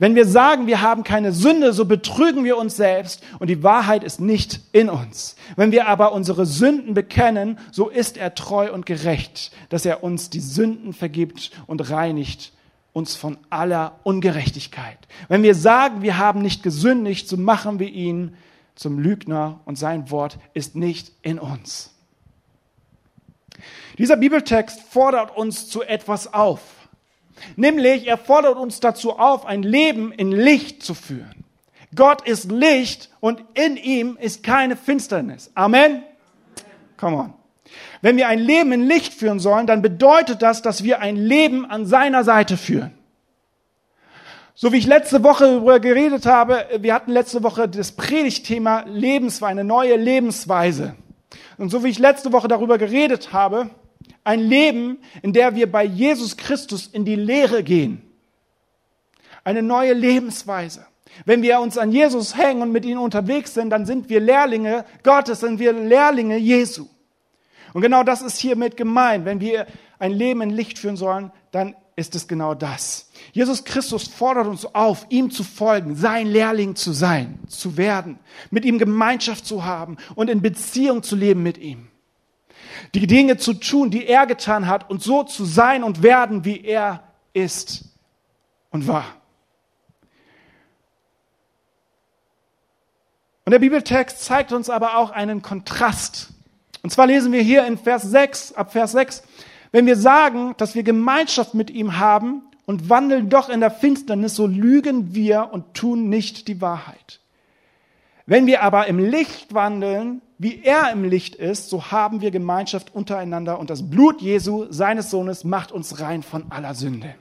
Wenn 0.00 0.16
wir 0.16 0.26
sagen, 0.26 0.66
wir 0.66 0.82
haben 0.82 1.04
keine 1.04 1.30
Sünde, 1.30 1.72
so 1.72 1.84
betrügen 1.84 2.42
wir 2.42 2.56
uns 2.56 2.76
selbst 2.76 3.22
und 3.38 3.48
die 3.48 3.62
Wahrheit 3.62 4.02
ist 4.02 4.20
nicht 4.20 4.60
in 4.72 4.88
uns. 4.88 5.36
Wenn 5.54 5.70
wir 5.70 5.86
aber 5.86 6.12
unsere 6.12 6.46
Sünden 6.46 6.94
bekennen, 6.94 7.58
so 7.70 7.88
ist 7.88 8.16
er 8.16 8.34
treu 8.34 8.72
und 8.72 8.86
gerecht, 8.86 9.52
dass 9.68 9.86
er 9.86 10.02
uns 10.02 10.30
die 10.30 10.40
Sünden 10.40 10.92
vergibt 10.92 11.52
und 11.68 11.90
reinigt 11.90 12.52
uns 12.92 13.14
von 13.14 13.38
aller 13.50 13.98
Ungerechtigkeit. 14.02 14.98
Wenn 15.28 15.42
wir 15.42 15.54
sagen, 15.54 16.02
wir 16.02 16.18
haben 16.18 16.42
nicht 16.42 16.62
gesündigt, 16.62 17.28
so 17.28 17.36
machen 17.36 17.78
wir 17.78 17.88
ihn 17.88 18.36
zum 18.74 18.98
Lügner 18.98 19.60
und 19.64 19.76
sein 19.76 20.10
Wort 20.10 20.38
ist 20.54 20.76
nicht 20.76 21.12
in 21.22 21.38
uns. 21.38 21.94
Dieser 23.98 24.16
Bibeltext 24.16 24.80
fordert 24.82 25.36
uns 25.36 25.68
zu 25.68 25.82
etwas 25.82 26.32
auf. 26.32 26.60
Nämlich, 27.56 28.06
er 28.06 28.18
fordert 28.18 28.56
uns 28.56 28.80
dazu 28.80 29.18
auf, 29.18 29.46
ein 29.46 29.62
Leben 29.62 30.12
in 30.12 30.32
Licht 30.32 30.82
zu 30.82 30.94
führen. 30.94 31.44
Gott 31.94 32.26
ist 32.26 32.50
Licht 32.50 33.10
und 33.20 33.42
in 33.54 33.76
ihm 33.76 34.16
ist 34.20 34.42
keine 34.42 34.76
Finsternis. 34.76 35.50
Amen. 35.54 36.02
Come 36.96 37.16
on. 37.16 37.37
Wenn 38.00 38.16
wir 38.16 38.28
ein 38.28 38.38
Leben 38.38 38.72
in 38.72 38.86
Licht 38.86 39.14
führen 39.14 39.40
sollen, 39.40 39.66
dann 39.66 39.82
bedeutet 39.82 40.42
das, 40.42 40.62
dass 40.62 40.84
wir 40.84 41.00
ein 41.00 41.16
Leben 41.16 41.66
an 41.66 41.86
seiner 41.86 42.24
Seite 42.24 42.56
führen. 42.56 42.92
So 44.54 44.72
wie 44.72 44.78
ich 44.78 44.86
letzte 44.86 45.22
Woche 45.22 45.44
darüber 45.44 45.78
geredet 45.78 46.26
habe, 46.26 46.66
wir 46.80 46.92
hatten 46.92 47.12
letzte 47.12 47.44
Woche 47.44 47.68
das 47.68 47.92
Predigtthema 47.92 48.84
Lebensweise, 48.88 49.50
eine 49.52 49.64
neue 49.64 49.96
Lebensweise. 49.96 50.96
Und 51.58 51.70
so 51.70 51.84
wie 51.84 51.90
ich 51.90 51.98
letzte 51.98 52.32
Woche 52.32 52.48
darüber 52.48 52.76
geredet 52.76 53.32
habe, 53.32 53.70
ein 54.24 54.40
Leben, 54.40 54.98
in 55.22 55.32
der 55.32 55.54
wir 55.54 55.70
bei 55.70 55.84
Jesus 55.84 56.36
Christus 56.36 56.88
in 56.88 57.04
die 57.04 57.14
Lehre 57.14 57.62
gehen. 57.62 58.02
Eine 59.44 59.62
neue 59.62 59.92
Lebensweise. 59.92 60.86
Wenn 61.24 61.42
wir 61.42 61.60
uns 61.60 61.78
an 61.78 61.92
Jesus 61.92 62.36
hängen 62.36 62.62
und 62.62 62.72
mit 62.72 62.84
ihm 62.84 63.00
unterwegs 63.00 63.54
sind, 63.54 63.70
dann 63.70 63.86
sind 63.86 64.08
wir 64.08 64.20
Lehrlinge 64.20 64.84
Gottes, 65.02 65.40
sind 65.40 65.58
wir 65.58 65.72
Lehrlinge 65.72 66.36
Jesu. 66.36 66.86
Und 67.72 67.82
genau 67.82 68.02
das 68.02 68.22
ist 68.22 68.38
hiermit 68.38 68.76
gemeint. 68.76 69.24
Wenn 69.24 69.40
wir 69.40 69.66
ein 69.98 70.12
Leben 70.12 70.40
in 70.40 70.50
Licht 70.50 70.78
führen 70.78 70.96
sollen, 70.96 71.32
dann 71.50 71.74
ist 71.96 72.14
es 72.14 72.28
genau 72.28 72.54
das. 72.54 73.10
Jesus 73.32 73.64
Christus 73.64 74.06
fordert 74.06 74.46
uns 74.46 74.64
auf, 74.64 75.06
ihm 75.08 75.30
zu 75.30 75.42
folgen, 75.42 75.96
sein 75.96 76.28
Lehrling 76.28 76.76
zu 76.76 76.92
sein, 76.92 77.40
zu 77.48 77.76
werden, 77.76 78.18
mit 78.50 78.64
ihm 78.64 78.78
Gemeinschaft 78.78 79.44
zu 79.44 79.64
haben 79.64 79.96
und 80.14 80.30
in 80.30 80.40
Beziehung 80.40 81.02
zu 81.02 81.16
leben 81.16 81.42
mit 81.42 81.58
ihm. 81.58 81.88
Die 82.94 83.06
Dinge 83.06 83.36
zu 83.36 83.52
tun, 83.54 83.90
die 83.90 84.06
er 84.06 84.26
getan 84.26 84.68
hat 84.68 84.88
und 84.88 85.02
so 85.02 85.24
zu 85.24 85.44
sein 85.44 85.82
und 85.82 86.02
werden, 86.02 86.44
wie 86.44 86.64
er 86.64 87.02
ist 87.32 87.84
und 88.70 88.86
war. 88.86 89.04
Und 93.44 93.52
der 93.52 93.58
Bibeltext 93.58 94.22
zeigt 94.24 94.52
uns 94.52 94.70
aber 94.70 94.98
auch 94.98 95.10
einen 95.10 95.42
Kontrast 95.42 96.34
und 96.88 96.92
zwar 96.92 97.06
lesen 97.06 97.32
wir 97.32 97.42
hier 97.42 97.66
in 97.66 97.76
Vers 97.76 98.04
6, 98.04 98.54
ab 98.54 98.72
Vers 98.72 98.92
6, 98.92 99.22
wenn 99.72 99.84
wir 99.84 99.94
sagen, 99.94 100.54
dass 100.56 100.74
wir 100.74 100.82
Gemeinschaft 100.82 101.52
mit 101.52 101.68
ihm 101.68 101.98
haben 101.98 102.44
und 102.64 102.88
wandeln 102.88 103.28
doch 103.28 103.50
in 103.50 103.60
der 103.60 103.70
Finsternis, 103.70 104.34
so 104.34 104.46
lügen 104.46 105.14
wir 105.14 105.50
und 105.52 105.74
tun 105.74 106.08
nicht 106.08 106.48
die 106.48 106.62
Wahrheit. 106.62 107.20
Wenn 108.24 108.46
wir 108.46 108.62
aber 108.62 108.86
im 108.86 108.98
Licht 108.98 109.52
wandeln, 109.52 110.22
wie 110.38 110.62
er 110.62 110.90
im 110.90 111.04
Licht 111.04 111.34
ist, 111.34 111.68
so 111.68 111.90
haben 111.90 112.22
wir 112.22 112.30
Gemeinschaft 112.30 112.94
untereinander 112.94 113.58
und 113.58 113.68
das 113.68 113.90
Blut 113.90 114.22
Jesu, 114.22 114.64
seines 114.70 115.10
Sohnes, 115.10 115.44
macht 115.44 115.72
uns 115.72 116.00
rein 116.00 116.22
von 116.22 116.50
aller 116.50 116.74
Sünde. 116.74 117.14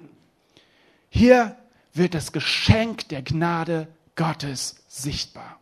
Hier 1.09 1.57
wird 1.91 2.13
das 2.13 2.31
Geschenk 2.31 3.09
der 3.09 3.21
Gnade 3.21 3.89
Gottes 4.15 4.85
sichtbar. 4.87 5.59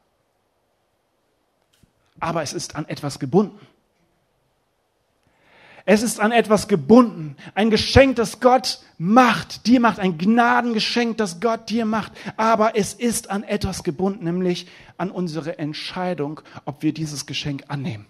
Aber 2.20 2.44
es 2.44 2.54
ist 2.54 2.76
an 2.76 2.88
etwas 2.88 3.18
gebunden. 3.18 3.58
Es 5.86 6.02
ist 6.02 6.20
an 6.20 6.32
etwas 6.32 6.68
gebunden. 6.68 7.38
Ein 7.54 7.70
Geschenk, 7.70 8.16
das 8.16 8.40
Gott 8.40 8.80
macht, 8.98 9.68
dir 9.68 9.80
macht. 9.80 10.00
Ein 10.00 10.18
Gnadengeschenk, 10.18 11.18
das 11.18 11.40
Gott 11.40 11.70
dir 11.70 11.86
macht. 11.86 12.12
Aber 12.38 12.76
es 12.76 12.94
ist 12.94 13.30
an 13.30 13.44
etwas 13.44 13.84
gebunden, 13.84 14.26
nämlich 14.26 14.68
an 14.98 15.12
unsere 15.12 15.60
Entscheidung, 15.60 16.42
ob 16.66 16.82
wir 16.82 16.92
dieses 16.92 17.28
Geschenk 17.28 17.66
annehmen. 17.68 18.08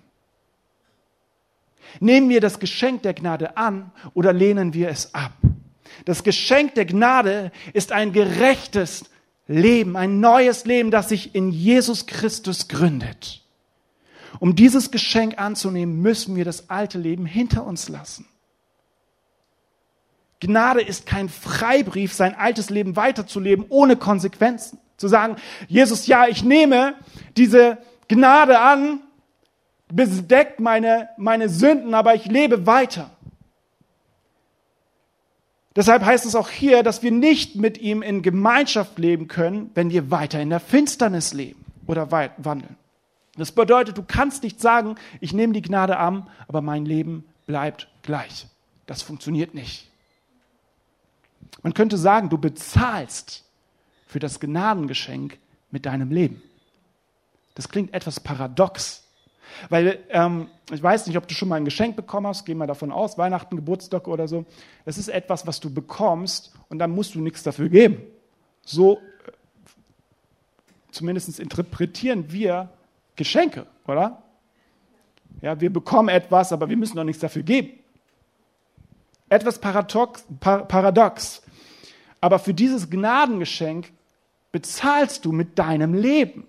Nehmen 1.99 2.29
wir 2.29 2.41
das 2.41 2.59
Geschenk 2.59 3.03
der 3.03 3.13
Gnade 3.13 3.57
an 3.57 3.91
oder 4.13 4.31
lehnen 4.31 4.73
wir 4.73 4.89
es 4.89 5.13
ab? 5.13 5.33
Das 6.05 6.23
Geschenk 6.23 6.75
der 6.75 6.85
Gnade 6.85 7.51
ist 7.73 7.91
ein 7.91 8.13
gerechtes 8.13 9.05
Leben, 9.47 9.95
ein 9.95 10.19
neues 10.19 10.65
Leben, 10.65 10.91
das 10.91 11.09
sich 11.09 11.35
in 11.35 11.51
Jesus 11.51 12.05
Christus 12.05 12.67
gründet. 12.67 13.44
Um 14.39 14.55
dieses 14.55 14.91
Geschenk 14.91 15.39
anzunehmen, 15.39 16.01
müssen 16.01 16.35
wir 16.35 16.45
das 16.45 16.69
alte 16.69 16.97
Leben 16.97 17.25
hinter 17.25 17.65
uns 17.65 17.89
lassen. 17.89 18.27
Gnade 20.39 20.81
ist 20.81 21.05
kein 21.05 21.29
Freibrief, 21.29 22.13
sein 22.13 22.35
altes 22.35 22.69
Leben 22.69 22.95
weiterzuleben 22.95 23.65
ohne 23.69 23.95
Konsequenzen. 23.95 24.79
Zu 24.97 25.07
sagen, 25.07 25.37
Jesus, 25.67 26.07
ja, 26.07 26.27
ich 26.27 26.43
nehme 26.43 26.95
diese 27.35 27.77
Gnade 28.07 28.59
an, 28.59 29.01
bedeckt 29.91 30.59
meine, 30.59 31.09
meine 31.17 31.49
Sünden, 31.49 31.93
aber 31.93 32.15
ich 32.15 32.25
lebe 32.25 32.65
weiter. 32.65 33.11
Deshalb 35.75 36.05
heißt 36.05 36.25
es 36.25 36.35
auch 36.35 36.49
hier, 36.49 36.83
dass 36.83 37.03
wir 37.03 37.11
nicht 37.11 37.57
mit 37.57 37.77
ihm 37.77 38.01
in 38.01 38.21
Gemeinschaft 38.21 38.97
leben 38.97 39.27
können, 39.27 39.71
wenn 39.73 39.89
wir 39.89 40.09
weiter 40.09 40.39
in 40.39 40.49
der 40.49 40.61
Finsternis 40.61 41.33
leben 41.33 41.65
oder 41.85 42.11
wandeln. 42.11 42.77
Das 43.37 43.51
bedeutet, 43.51 43.97
du 43.97 44.03
kannst 44.03 44.43
nicht 44.43 44.61
sagen, 44.61 44.95
ich 45.19 45.33
nehme 45.33 45.53
die 45.53 45.61
Gnade 45.61 45.97
an, 45.97 46.29
aber 46.47 46.61
mein 46.61 46.85
Leben 46.85 47.25
bleibt 47.45 47.89
gleich. 48.01 48.47
Das 48.85 49.01
funktioniert 49.01 49.53
nicht. 49.53 49.89
Man 51.63 51.73
könnte 51.73 51.97
sagen, 51.97 52.29
du 52.29 52.37
bezahlst 52.37 53.43
für 54.07 54.19
das 54.19 54.39
Gnadengeschenk 54.39 55.37
mit 55.71 55.85
deinem 55.85 56.11
Leben. 56.11 56.41
Das 57.55 57.69
klingt 57.69 57.93
etwas 57.93 58.19
paradox, 58.19 59.03
weil 59.69 59.99
ähm, 60.09 60.47
ich 60.71 60.81
weiß 60.81 61.07
nicht, 61.07 61.17
ob 61.17 61.27
du 61.27 61.33
schon 61.33 61.49
mal 61.49 61.55
ein 61.55 61.65
Geschenk 61.65 61.95
bekommen 61.95 62.27
hast, 62.27 62.45
geh 62.45 62.53
mal 62.53 62.67
davon 62.67 62.91
aus, 62.91 63.17
Weihnachten, 63.17 63.55
Geburtstag 63.55 64.07
oder 64.07 64.27
so. 64.27 64.45
Das 64.85 64.97
ist 64.97 65.07
etwas, 65.07 65.47
was 65.47 65.59
du 65.59 65.73
bekommst 65.73 66.53
und 66.69 66.79
dann 66.79 66.91
musst 66.91 67.15
du 67.15 67.21
nichts 67.21 67.43
dafür 67.43 67.69
geben. 67.69 68.01
So 68.63 68.97
äh, 68.97 69.31
zumindest 70.91 71.39
interpretieren 71.39 72.31
wir 72.31 72.69
Geschenke, 73.15 73.65
oder? 73.87 74.21
Ja, 75.41 75.59
wir 75.59 75.71
bekommen 75.71 76.09
etwas, 76.09 76.51
aber 76.51 76.69
wir 76.69 76.77
müssen 76.77 76.95
doch 76.95 77.03
nichts 77.03 77.21
dafür 77.21 77.43
geben. 77.43 77.71
Etwas 79.29 79.59
paradox, 79.59 80.25
paradox. 80.39 81.41
Aber 82.21 82.39
für 82.39 82.53
dieses 82.53 82.89
Gnadengeschenk 82.89 83.91
bezahlst 84.51 85.25
du 85.25 85.31
mit 85.31 85.59
deinem 85.59 85.93
Leben. 85.93 86.47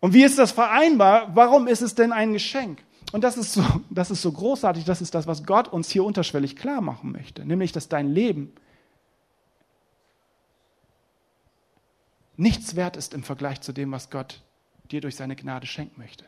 Und 0.00 0.14
wie 0.14 0.22
ist 0.22 0.38
das 0.38 0.52
vereinbar? 0.52 1.34
Warum 1.34 1.66
ist 1.66 1.82
es 1.82 1.94
denn 1.94 2.12
ein 2.12 2.32
Geschenk? 2.32 2.78
Und 3.12 3.24
das 3.24 3.36
ist 3.36 3.52
so, 3.52 3.62
das 3.90 4.10
ist 4.10 4.22
so 4.22 4.30
großartig, 4.30 4.84
das 4.84 5.00
ist 5.00 5.14
das, 5.14 5.26
was 5.26 5.44
Gott 5.44 5.68
uns 5.68 5.90
hier 5.90 6.04
unterschwellig 6.04 6.56
klar 6.56 6.80
machen 6.80 7.12
möchte. 7.12 7.44
Nämlich, 7.44 7.72
dass 7.72 7.88
dein 7.88 8.08
Leben 8.12 8.52
nichts 12.36 12.76
wert 12.76 12.96
ist 12.96 13.14
im 13.14 13.22
Vergleich 13.22 13.60
zu 13.60 13.72
dem, 13.72 13.92
was 13.92 14.10
Gott 14.10 14.42
dir 14.90 15.00
durch 15.00 15.16
seine 15.16 15.36
Gnade 15.36 15.66
schenken 15.66 16.00
möchte. 16.00 16.24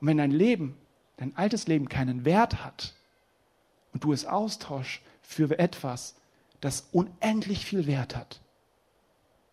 Und 0.00 0.08
wenn 0.08 0.18
dein 0.18 0.30
Leben, 0.30 0.76
dein 1.16 1.36
altes 1.36 1.66
Leben 1.66 1.88
keinen 1.88 2.24
Wert 2.24 2.64
hat 2.64 2.94
und 3.92 4.04
du 4.04 4.12
es 4.12 4.26
austauschst 4.26 5.00
für 5.22 5.58
etwas, 5.58 6.16
das 6.60 6.88
unendlich 6.92 7.64
viel 7.64 7.86
Wert 7.86 8.16
hat, 8.16 8.40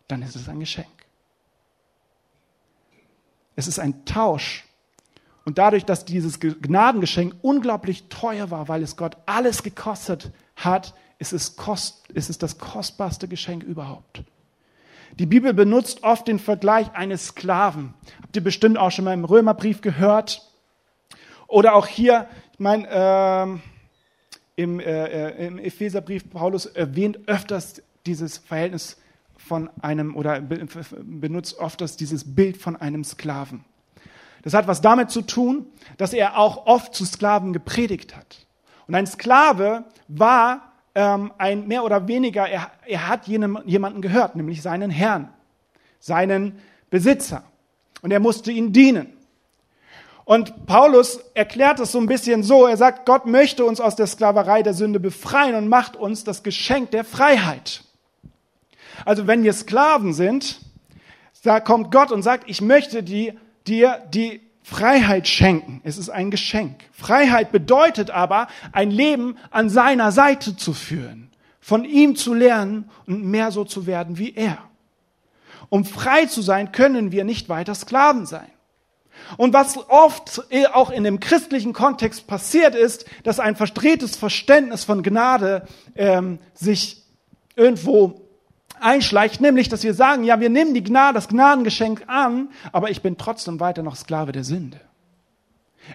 dann 0.08 0.22
ist 0.22 0.36
es 0.36 0.48
ein 0.48 0.60
Geschenk. 0.60 0.88
Es 3.56 3.66
ist 3.66 3.78
ein 3.78 4.04
Tausch. 4.04 4.64
Und 5.44 5.58
dadurch, 5.58 5.84
dass 5.84 6.04
dieses 6.04 6.38
Gnadengeschenk 6.40 7.34
unglaublich 7.42 8.08
teuer 8.08 8.50
war, 8.50 8.68
weil 8.68 8.82
es 8.82 8.96
Gott 8.96 9.16
alles 9.26 9.62
gekostet 9.62 10.32
hat, 10.56 10.94
ist 11.18 11.32
es, 11.32 11.56
kost, 11.56 12.08
ist 12.08 12.30
es 12.30 12.38
das 12.38 12.58
kostbarste 12.58 13.28
Geschenk 13.28 13.62
überhaupt. 13.62 14.24
Die 15.18 15.26
Bibel 15.26 15.52
benutzt 15.52 16.02
oft 16.02 16.26
den 16.26 16.38
Vergleich 16.38 16.92
eines 16.94 17.28
Sklaven. 17.28 17.94
Habt 18.22 18.34
ihr 18.34 18.42
bestimmt 18.42 18.78
auch 18.78 18.90
schon 18.90 19.04
mal 19.04 19.12
im 19.12 19.24
Römerbrief 19.24 19.80
gehört. 19.82 20.48
Oder 21.46 21.74
auch 21.74 21.86
hier, 21.86 22.28
ich 22.52 22.60
meine, 22.60 22.88
äh, 22.88 24.62
im, 24.62 24.80
äh, 24.80 25.46
im 25.46 25.58
Epheserbrief, 25.58 26.30
Paulus 26.30 26.66
erwähnt 26.66 27.20
öfters 27.26 27.82
dieses 28.06 28.38
Verhältnis 28.38 28.98
von 29.36 29.68
einem 29.82 30.16
oder 30.16 30.40
benutzt 30.40 31.58
öfters 31.58 31.96
dieses 31.96 32.34
Bild 32.34 32.56
von 32.56 32.76
einem 32.76 33.04
Sklaven. 33.04 33.64
Das 34.42 34.54
hat 34.54 34.66
was 34.66 34.80
damit 34.80 35.10
zu 35.10 35.22
tun, 35.22 35.66
dass 35.98 36.12
er 36.12 36.38
auch 36.38 36.66
oft 36.66 36.94
zu 36.94 37.04
Sklaven 37.04 37.52
gepredigt 37.52 38.16
hat. 38.16 38.46
Und 38.86 38.94
ein 38.94 39.06
Sklave 39.06 39.84
war 40.08 40.71
ähm, 40.94 41.32
ein 41.38 41.66
mehr 41.66 41.84
oder 41.84 42.08
weniger, 42.08 42.48
er, 42.48 42.70
er 42.86 43.08
hat 43.08 43.26
jenem, 43.26 43.58
jemanden 43.64 44.02
gehört, 44.02 44.36
nämlich 44.36 44.62
seinen 44.62 44.90
Herrn, 44.90 45.32
seinen 45.98 46.58
Besitzer. 46.90 47.44
Und 48.02 48.10
er 48.10 48.20
musste 48.20 48.52
ihn 48.52 48.72
dienen. 48.72 49.16
Und 50.24 50.66
Paulus 50.66 51.18
erklärt 51.34 51.80
es 51.80 51.92
so 51.92 51.98
ein 51.98 52.06
bisschen 52.06 52.42
so, 52.42 52.66
er 52.66 52.76
sagt, 52.76 53.06
Gott 53.06 53.26
möchte 53.26 53.64
uns 53.64 53.80
aus 53.80 53.96
der 53.96 54.06
Sklaverei 54.06 54.62
der 54.62 54.74
Sünde 54.74 55.00
befreien 55.00 55.54
und 55.56 55.68
macht 55.68 55.96
uns 55.96 56.24
das 56.24 56.42
Geschenk 56.42 56.90
der 56.92 57.04
Freiheit. 57.04 57.82
Also 59.04 59.26
wenn 59.26 59.42
wir 59.42 59.52
Sklaven 59.52 60.12
sind, 60.12 60.60
da 61.42 61.58
kommt 61.58 61.90
Gott 61.90 62.12
und 62.12 62.22
sagt, 62.22 62.48
ich 62.48 62.60
möchte 62.60 63.02
die 63.02 63.32
dir 63.66 64.02
die 64.12 64.40
Freiheit 64.62 65.26
schenken. 65.26 65.80
Es 65.84 65.98
ist 65.98 66.08
ein 66.08 66.30
Geschenk. 66.30 66.84
Freiheit 66.92 67.52
bedeutet 67.52 68.10
aber, 68.10 68.48
ein 68.72 68.90
Leben 68.90 69.36
an 69.50 69.68
seiner 69.68 70.12
Seite 70.12 70.56
zu 70.56 70.72
führen, 70.72 71.30
von 71.60 71.84
ihm 71.84 72.16
zu 72.16 72.32
lernen 72.34 72.88
und 73.06 73.24
mehr 73.24 73.50
so 73.50 73.64
zu 73.64 73.86
werden 73.86 74.18
wie 74.18 74.34
er. 74.34 74.58
Um 75.68 75.84
frei 75.84 76.26
zu 76.26 76.42
sein, 76.42 76.70
können 76.70 77.12
wir 77.12 77.24
nicht 77.24 77.48
weiter 77.48 77.74
Sklaven 77.74 78.26
sein. 78.26 78.50
Und 79.36 79.52
was 79.52 79.78
oft 79.88 80.42
auch 80.72 80.90
in 80.90 81.04
dem 81.04 81.20
christlichen 81.20 81.72
Kontext 81.72 82.26
passiert 82.26 82.74
ist, 82.74 83.06
dass 83.24 83.40
ein 83.40 83.56
verdrehtes 83.56 84.16
Verständnis 84.16 84.84
von 84.84 85.02
Gnade 85.02 85.66
ähm, 85.94 86.38
sich 86.54 87.02
irgendwo 87.56 88.21
einschleicht, 88.82 89.40
nämlich, 89.40 89.68
dass 89.68 89.82
wir 89.82 89.94
sagen, 89.94 90.24
ja, 90.24 90.40
wir 90.40 90.50
nehmen 90.50 90.74
die 90.74 90.84
Gnade, 90.84 91.14
das 91.14 91.28
Gnadengeschenk 91.28 92.04
an, 92.06 92.48
aber 92.72 92.90
ich 92.90 93.02
bin 93.02 93.16
trotzdem 93.16 93.60
weiter 93.60 93.82
noch 93.82 93.96
Sklave 93.96 94.32
der 94.32 94.44
Sünde. 94.44 94.80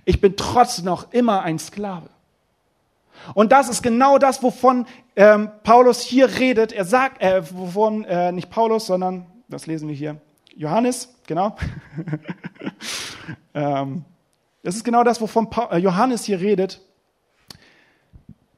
Ich 0.06 0.22
bin 0.22 0.36
trotzdem 0.36 0.86
noch 0.86 1.12
immer 1.12 1.44
ein 1.44 1.60
Sklave. 1.60 2.10
Und 3.34 3.52
das 3.52 3.70
ist 3.70 3.82
genau 3.82 4.18
das, 4.18 4.44
wovon 4.44 4.86
ähm, 5.16 5.50
Paulus 5.64 6.02
hier 6.02 6.40
redet. 6.40 6.72
Er 6.72 6.86
sagt, 6.86 7.22
äh, 7.22 7.42
wovon 7.52 8.04
äh, 8.06 8.32
nicht 8.32 8.50
Paulus, 8.50 8.86
sondern, 8.86 9.26
das 9.48 9.66
lesen 9.66 9.88
wir 9.88 9.96
hier, 9.96 10.18
Johannes, 10.56 11.16
genau. 11.26 11.56
ähm, 13.54 14.06
das 14.64 14.76
ist 14.76 14.84
genau 14.84 15.04
das, 15.04 15.22
wovon 15.22 15.50
pa 15.50 15.70
äh, 15.72 15.78
Johannes 15.78 16.24
hier 16.26 16.40
redet, 16.40 16.82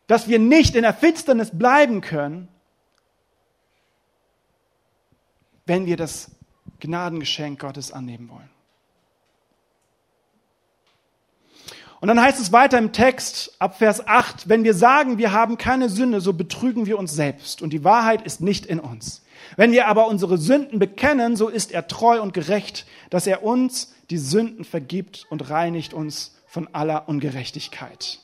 dass 0.08 0.28
wir 0.28 0.40
nicht 0.40 0.76
in 0.76 0.82
der 0.82 0.94
Finsternis 0.94 1.52
bleiben 1.54 2.02
können, 2.02 2.48
wenn 5.70 5.86
wir 5.86 5.96
das 5.96 6.32
Gnadengeschenk 6.80 7.60
Gottes 7.60 7.92
annehmen 7.92 8.28
wollen. 8.30 8.50
Und 12.02 12.08
dann 12.08 12.20
heißt 12.20 12.39
es 12.39 12.52
weiter 12.52 12.78
im 12.78 12.91
Text 12.91 13.56
ab 13.60 13.78
Vers 13.78 14.08
8, 14.08 14.50
wenn 14.50 14.63
wir 14.63 14.74
sagen, 14.74 15.17
wir 15.17 15.32
haben 15.32 15.58
keine 15.58 15.89
Sünde, 15.89 16.22
so 16.22 16.34
betrügen 16.34 16.86
wir 16.86 16.98
uns 16.98 17.13
selbst 17.13 17.62
und 17.62 17.72
die 17.72 17.84
Wahrheit 17.84 18.24
ist 18.24 18.41
nicht 18.41 18.65
in 18.65 18.80
uns. 18.80 19.22
Wenn 19.58 19.72
wir 19.72 19.88
aber 19.88 20.08
unsere 20.08 20.38
Sünden 20.38 20.80
bekennen, 20.80 21.36
so 21.36 21.50
ist 21.50 21.72
er 21.72 21.88
treu 21.88 22.22
und 22.22 22.34
gerecht, 22.34 22.86
dass 23.10 23.28
er 23.28 23.43
uns 23.43 23.93
die 24.10 24.17
Sünden 24.17 24.65
vergibt 24.65 25.28
und 25.30 25.50
reinigt 25.50 25.93
uns 25.93 26.36
von 26.48 26.67
aller 26.74 27.08
Ungerechtigkeit. 27.08 28.20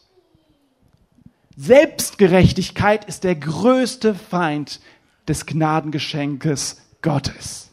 Selbstgerechtigkeit 1.57 3.05
ist 3.05 3.23
der 3.23 3.35
größte 3.35 4.15
Feind 4.15 4.79
des 5.27 5.45
Gnadengeschenkes 5.45 6.81
Gottes. 7.05 7.69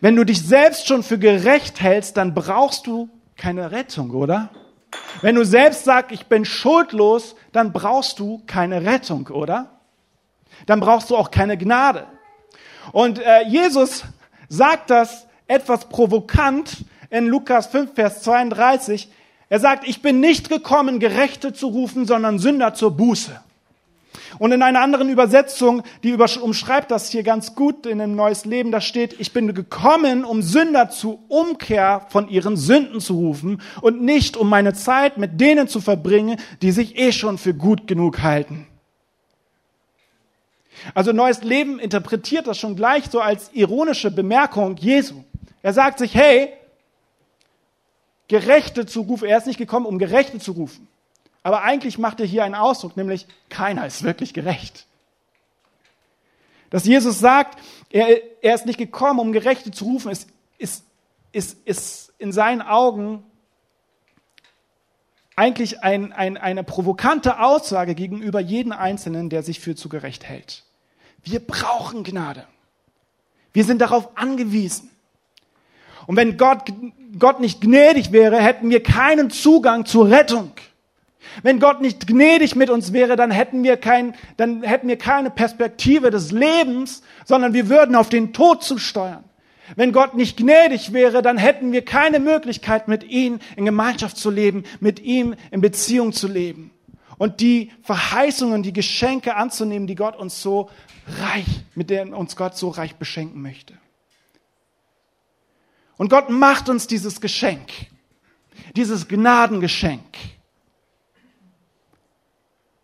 Wenn 0.00 0.16
du 0.16 0.24
dich 0.24 0.42
selbst 0.42 0.88
schon 0.88 1.04
für 1.04 1.16
gerecht 1.16 1.80
hältst, 1.80 2.16
dann 2.16 2.34
brauchst 2.34 2.88
du 2.88 3.08
keine 3.36 3.70
Rettung, 3.70 4.10
oder? 4.10 4.50
Wenn 5.20 5.36
du 5.36 5.44
selbst 5.44 5.84
sagst, 5.84 6.10
ich 6.10 6.26
bin 6.26 6.44
schuldlos, 6.44 7.36
dann 7.52 7.72
brauchst 7.72 8.18
du 8.18 8.42
keine 8.48 8.84
Rettung, 8.84 9.28
oder? 9.28 9.70
Dann 10.66 10.80
brauchst 10.80 11.10
du 11.10 11.16
auch 11.16 11.30
keine 11.30 11.56
Gnade. 11.56 12.06
Und 12.90 13.20
äh, 13.20 13.42
Jesus 13.46 14.04
sagt 14.48 14.90
das 14.90 15.28
etwas 15.46 15.88
provokant 15.88 16.84
in 17.10 17.26
Lukas 17.26 17.68
5, 17.68 17.94
Vers 17.94 18.22
32. 18.22 19.08
Er 19.48 19.60
sagt, 19.60 19.86
ich 19.86 20.02
bin 20.02 20.18
nicht 20.18 20.48
gekommen, 20.48 20.98
Gerechte 20.98 21.52
zu 21.52 21.68
rufen, 21.68 22.06
sondern 22.06 22.40
Sünder 22.40 22.74
zur 22.74 22.96
Buße. 22.96 23.40
Und 24.38 24.52
in 24.52 24.62
einer 24.62 24.80
anderen 24.80 25.08
Übersetzung, 25.08 25.82
die 26.02 26.14
umschreibt 26.14 26.90
das 26.90 27.10
hier 27.10 27.22
ganz 27.22 27.54
gut 27.54 27.86
in 27.86 27.98
dem 27.98 28.14
Neues 28.14 28.44
Leben, 28.44 28.72
da 28.72 28.80
steht, 28.80 29.18
ich 29.18 29.32
bin 29.32 29.54
gekommen, 29.54 30.24
um 30.24 30.42
Sünder 30.42 30.90
zu 30.90 31.22
Umkehr 31.28 32.06
von 32.08 32.28
ihren 32.28 32.56
Sünden 32.56 33.00
zu 33.00 33.14
rufen 33.14 33.60
und 33.80 34.02
nicht 34.02 34.36
um 34.36 34.48
meine 34.48 34.74
Zeit 34.74 35.18
mit 35.18 35.40
denen 35.40 35.68
zu 35.68 35.80
verbringen, 35.80 36.38
die 36.60 36.72
sich 36.72 36.98
eh 36.98 37.12
schon 37.12 37.38
für 37.38 37.54
gut 37.54 37.86
genug 37.86 38.22
halten. 38.22 38.66
Also 40.94 41.12
Neues 41.12 41.42
Leben 41.42 41.78
interpretiert 41.78 42.46
das 42.46 42.58
schon 42.58 42.76
gleich 42.76 43.04
so 43.10 43.20
als 43.20 43.50
ironische 43.52 44.10
Bemerkung 44.10 44.76
Jesu. 44.76 45.22
Er 45.62 45.72
sagt 45.72 45.98
sich, 45.98 46.14
hey, 46.14 46.52
Gerechte 48.28 48.86
zu 48.86 49.02
rufen, 49.02 49.28
er 49.28 49.38
ist 49.38 49.46
nicht 49.46 49.58
gekommen, 49.58 49.86
um 49.86 49.98
Gerechte 49.98 50.38
zu 50.38 50.52
rufen. 50.52 50.88
Aber 51.42 51.62
eigentlich 51.62 51.98
macht 51.98 52.20
er 52.20 52.26
hier 52.26 52.44
einen 52.44 52.54
Ausdruck, 52.54 52.96
nämlich 52.96 53.26
keiner 53.48 53.86
ist 53.86 54.02
wirklich 54.02 54.32
gerecht. 54.32 54.86
Dass 56.70 56.86
Jesus 56.86 57.18
sagt, 57.18 57.58
er, 57.90 58.22
er 58.42 58.54
ist 58.54 58.66
nicht 58.66 58.78
gekommen, 58.78 59.20
um 59.20 59.32
Gerechte 59.32 59.70
zu 59.70 59.84
rufen, 59.84 60.10
ist, 60.10 60.28
ist, 60.58 60.84
ist, 61.32 61.58
ist 61.66 62.12
in 62.18 62.32
seinen 62.32 62.62
Augen 62.62 63.24
eigentlich 65.36 65.82
ein, 65.82 66.12
ein, 66.12 66.36
eine 66.36 66.62
provokante 66.62 67.40
Aussage 67.40 67.94
gegenüber 67.94 68.40
jedem 68.40 68.72
Einzelnen, 68.72 69.28
der 69.28 69.42
sich 69.42 69.60
für 69.60 69.74
zu 69.74 69.88
gerecht 69.88 70.24
hält. 70.24 70.64
Wir 71.24 71.40
brauchen 71.40 72.04
Gnade. 72.04 72.46
Wir 73.52 73.64
sind 73.64 73.80
darauf 73.80 74.16
angewiesen. 74.16 74.90
Und 76.06 76.16
wenn 76.16 76.36
Gott, 76.36 76.72
Gott 77.18 77.40
nicht 77.40 77.60
gnädig 77.60 78.12
wäre, 78.12 78.40
hätten 78.40 78.70
wir 78.70 78.82
keinen 78.82 79.30
Zugang 79.30 79.84
zur 79.84 80.10
Rettung. 80.10 80.52
Wenn 81.42 81.60
Gott 81.60 81.80
nicht 81.80 82.06
gnädig 82.06 82.56
mit 82.56 82.70
uns 82.70 82.92
wäre, 82.92 83.16
dann 83.16 83.30
hätten 83.30 83.62
wir 83.62 83.76
kein, 83.76 84.14
dann 84.36 84.62
hätten 84.62 84.88
wir 84.88 84.98
keine 84.98 85.30
Perspektive 85.30 86.10
des 86.10 86.32
Lebens, 86.32 87.02
sondern 87.24 87.52
wir 87.54 87.68
würden 87.68 87.94
auf 87.94 88.08
den 88.08 88.32
Tod 88.32 88.62
zusteuern. 88.62 89.24
Wenn 89.76 89.92
Gott 89.92 90.14
nicht 90.14 90.36
gnädig 90.36 90.92
wäre, 90.92 91.22
dann 91.22 91.38
hätten 91.38 91.72
wir 91.72 91.84
keine 91.84 92.20
Möglichkeit, 92.20 92.88
mit 92.88 93.04
ihm 93.04 93.38
in 93.56 93.64
Gemeinschaft 93.64 94.16
zu 94.16 94.30
leben, 94.30 94.64
mit 94.80 95.00
ihm 95.00 95.34
in 95.50 95.60
Beziehung 95.60 96.12
zu 96.12 96.28
leben 96.28 96.72
und 97.18 97.40
die 97.40 97.70
Verheißungen, 97.82 98.62
die 98.62 98.72
Geschenke 98.72 99.36
anzunehmen, 99.36 99.86
die 99.86 99.94
Gott 99.94 100.16
uns 100.16 100.42
so 100.42 100.68
reich, 101.20 101.46
mit 101.74 101.88
denen 101.88 102.14
uns 102.14 102.36
Gott 102.36 102.56
so 102.56 102.68
reich 102.68 102.96
beschenken 102.96 103.40
möchte. 103.40 103.74
Und 105.96 106.08
Gott 106.08 106.30
macht 106.30 106.68
uns 106.68 106.88
dieses 106.88 107.20
Geschenk, 107.20 107.70
dieses 108.74 109.06
Gnadengeschenk. 109.06 110.02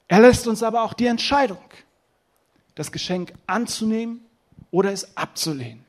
Er 0.08 0.20
lässt 0.20 0.46
uns 0.46 0.62
aber 0.62 0.82
auch 0.82 0.94
die 0.94 1.06
Entscheidung, 1.06 1.62
das 2.74 2.90
Geschenk 2.90 3.34
anzunehmen 3.46 4.24
oder 4.70 4.90
es 4.90 5.16
abzulehnen. 5.16 5.84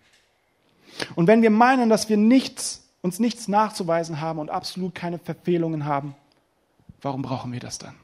Und 1.15 1.27
wenn 1.27 1.41
wir 1.41 1.49
meinen, 1.49 1.89
dass 1.89 2.10
wir 2.10 2.17
nichts, 2.17 2.84
uns 3.01 3.19
nichts 3.19 3.47
nachzuweisen 3.47 4.19
haben 4.19 4.39
und 4.39 4.49
absolut 4.49 4.93
keine 4.93 5.19
Verfehlungen 5.19 5.86
haben, 5.86 6.15
warum 7.01 7.21
brauchen 7.21 7.53
wir 7.53 7.62
das 7.62 7.77
dann? 7.77 7.95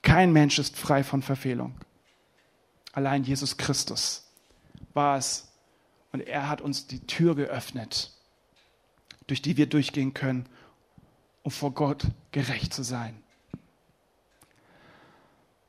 Kein 0.00 0.32
Mensch 0.32 0.58
ist 0.58 0.76
frei 0.76 1.04
von 1.04 1.22
Verfehlung. 1.22 1.74
Allein 2.92 3.24
Jesus 3.24 3.56
Christus 3.56 4.26
war 4.94 5.16
es. 5.16 5.48
Und 6.10 6.20
er 6.20 6.48
hat 6.48 6.60
uns 6.60 6.86
die 6.86 7.06
Tür 7.06 7.34
geöffnet, 7.34 8.12
durch 9.26 9.40
die 9.40 9.56
wir 9.56 9.66
durchgehen 9.66 10.12
können, 10.12 10.46
um 11.42 11.50
vor 11.50 11.72
Gott 11.72 12.06
gerecht 12.32 12.74
zu 12.74 12.82
sein. 12.82 13.21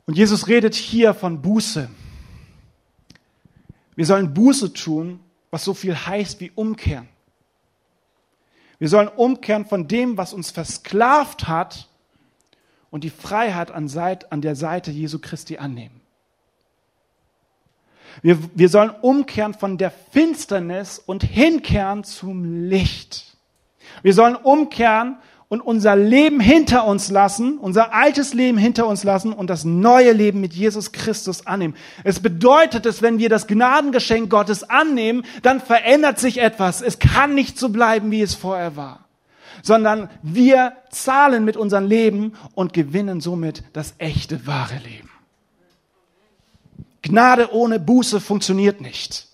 Und 0.05 0.17
Jesus 0.17 0.47
redet 0.47 0.75
hier 0.75 1.13
von 1.13 1.41
Buße. 1.41 1.89
Wir 3.95 4.05
sollen 4.05 4.33
Buße 4.33 4.73
tun 4.73 5.19
was 5.53 5.63
so 5.63 5.75
viel 5.75 5.95
heißt 5.95 6.39
wie 6.39 6.51
umkehren. 6.55 7.07
Wir 8.79 8.89
sollen 8.89 9.07
umkehren 9.07 9.65
von 9.65 9.87
dem, 9.87 10.17
was 10.17 10.33
uns 10.33 10.49
versklavt 10.49 11.47
hat 11.47 11.89
und 12.89 13.03
die 13.03 13.11
Freiheit 13.11 13.69
an, 13.69 14.41
der 14.41 14.55
Seite 14.55 14.89
Jesu 14.89 15.19
Christi 15.19 15.59
annehmen. 15.59 16.01
Wir, 18.23 18.39
wir 18.55 18.67
sollen 18.67 18.89
umkehren 18.89 19.53
von 19.53 19.77
der 19.77 19.91
Finsternis 19.91 20.97
und 20.97 21.23
hinkehren 21.23 22.03
zum 22.03 22.67
Licht. 22.67 23.37
Wir 24.01 24.15
sollen 24.15 24.35
umkehren 24.35 25.17
und 25.53 25.61
unser 25.61 25.95
Leben 25.95 26.39
hinter 26.39 26.83
uns 26.87 27.11
lassen, 27.11 27.59
unser 27.59 27.93
altes 27.93 28.33
Leben 28.33 28.57
hinter 28.57 28.87
uns 28.87 29.03
lassen 29.03 29.31
und 29.31 29.51
das 29.51 29.65
neue 29.65 30.11
Leben 30.11 30.41
mit 30.41 30.55
Jesus 30.55 30.93
Christus 30.93 31.45
annehmen. 31.45 31.75
Es 32.03 32.19
bedeutet 32.19 32.87
es, 32.87 33.03
wenn 33.03 33.19
wir 33.19 33.29
das 33.29 33.45
Gnadengeschenk 33.45 34.31
Gottes 34.31 34.67
annehmen, 34.67 35.23
dann 35.43 35.61
verändert 35.61 36.17
sich 36.17 36.39
etwas. 36.39 36.81
Es 36.81 36.97
kann 36.97 37.35
nicht 37.35 37.59
so 37.59 37.69
bleiben, 37.69 38.09
wie 38.09 38.23
es 38.23 38.33
vorher 38.33 38.75
war, 38.75 39.01
sondern 39.61 40.09
wir 40.23 40.73
zahlen 40.89 41.45
mit 41.45 41.55
unserem 41.55 41.85
Leben 41.85 42.33
und 42.55 42.73
gewinnen 42.73 43.21
somit 43.21 43.61
das 43.73 43.93
echte, 43.99 44.47
wahre 44.47 44.79
Leben. 44.83 45.11
Gnade 47.03 47.53
ohne 47.53 47.79
Buße 47.79 48.21
funktioniert 48.21 48.81
nicht. 48.81 49.27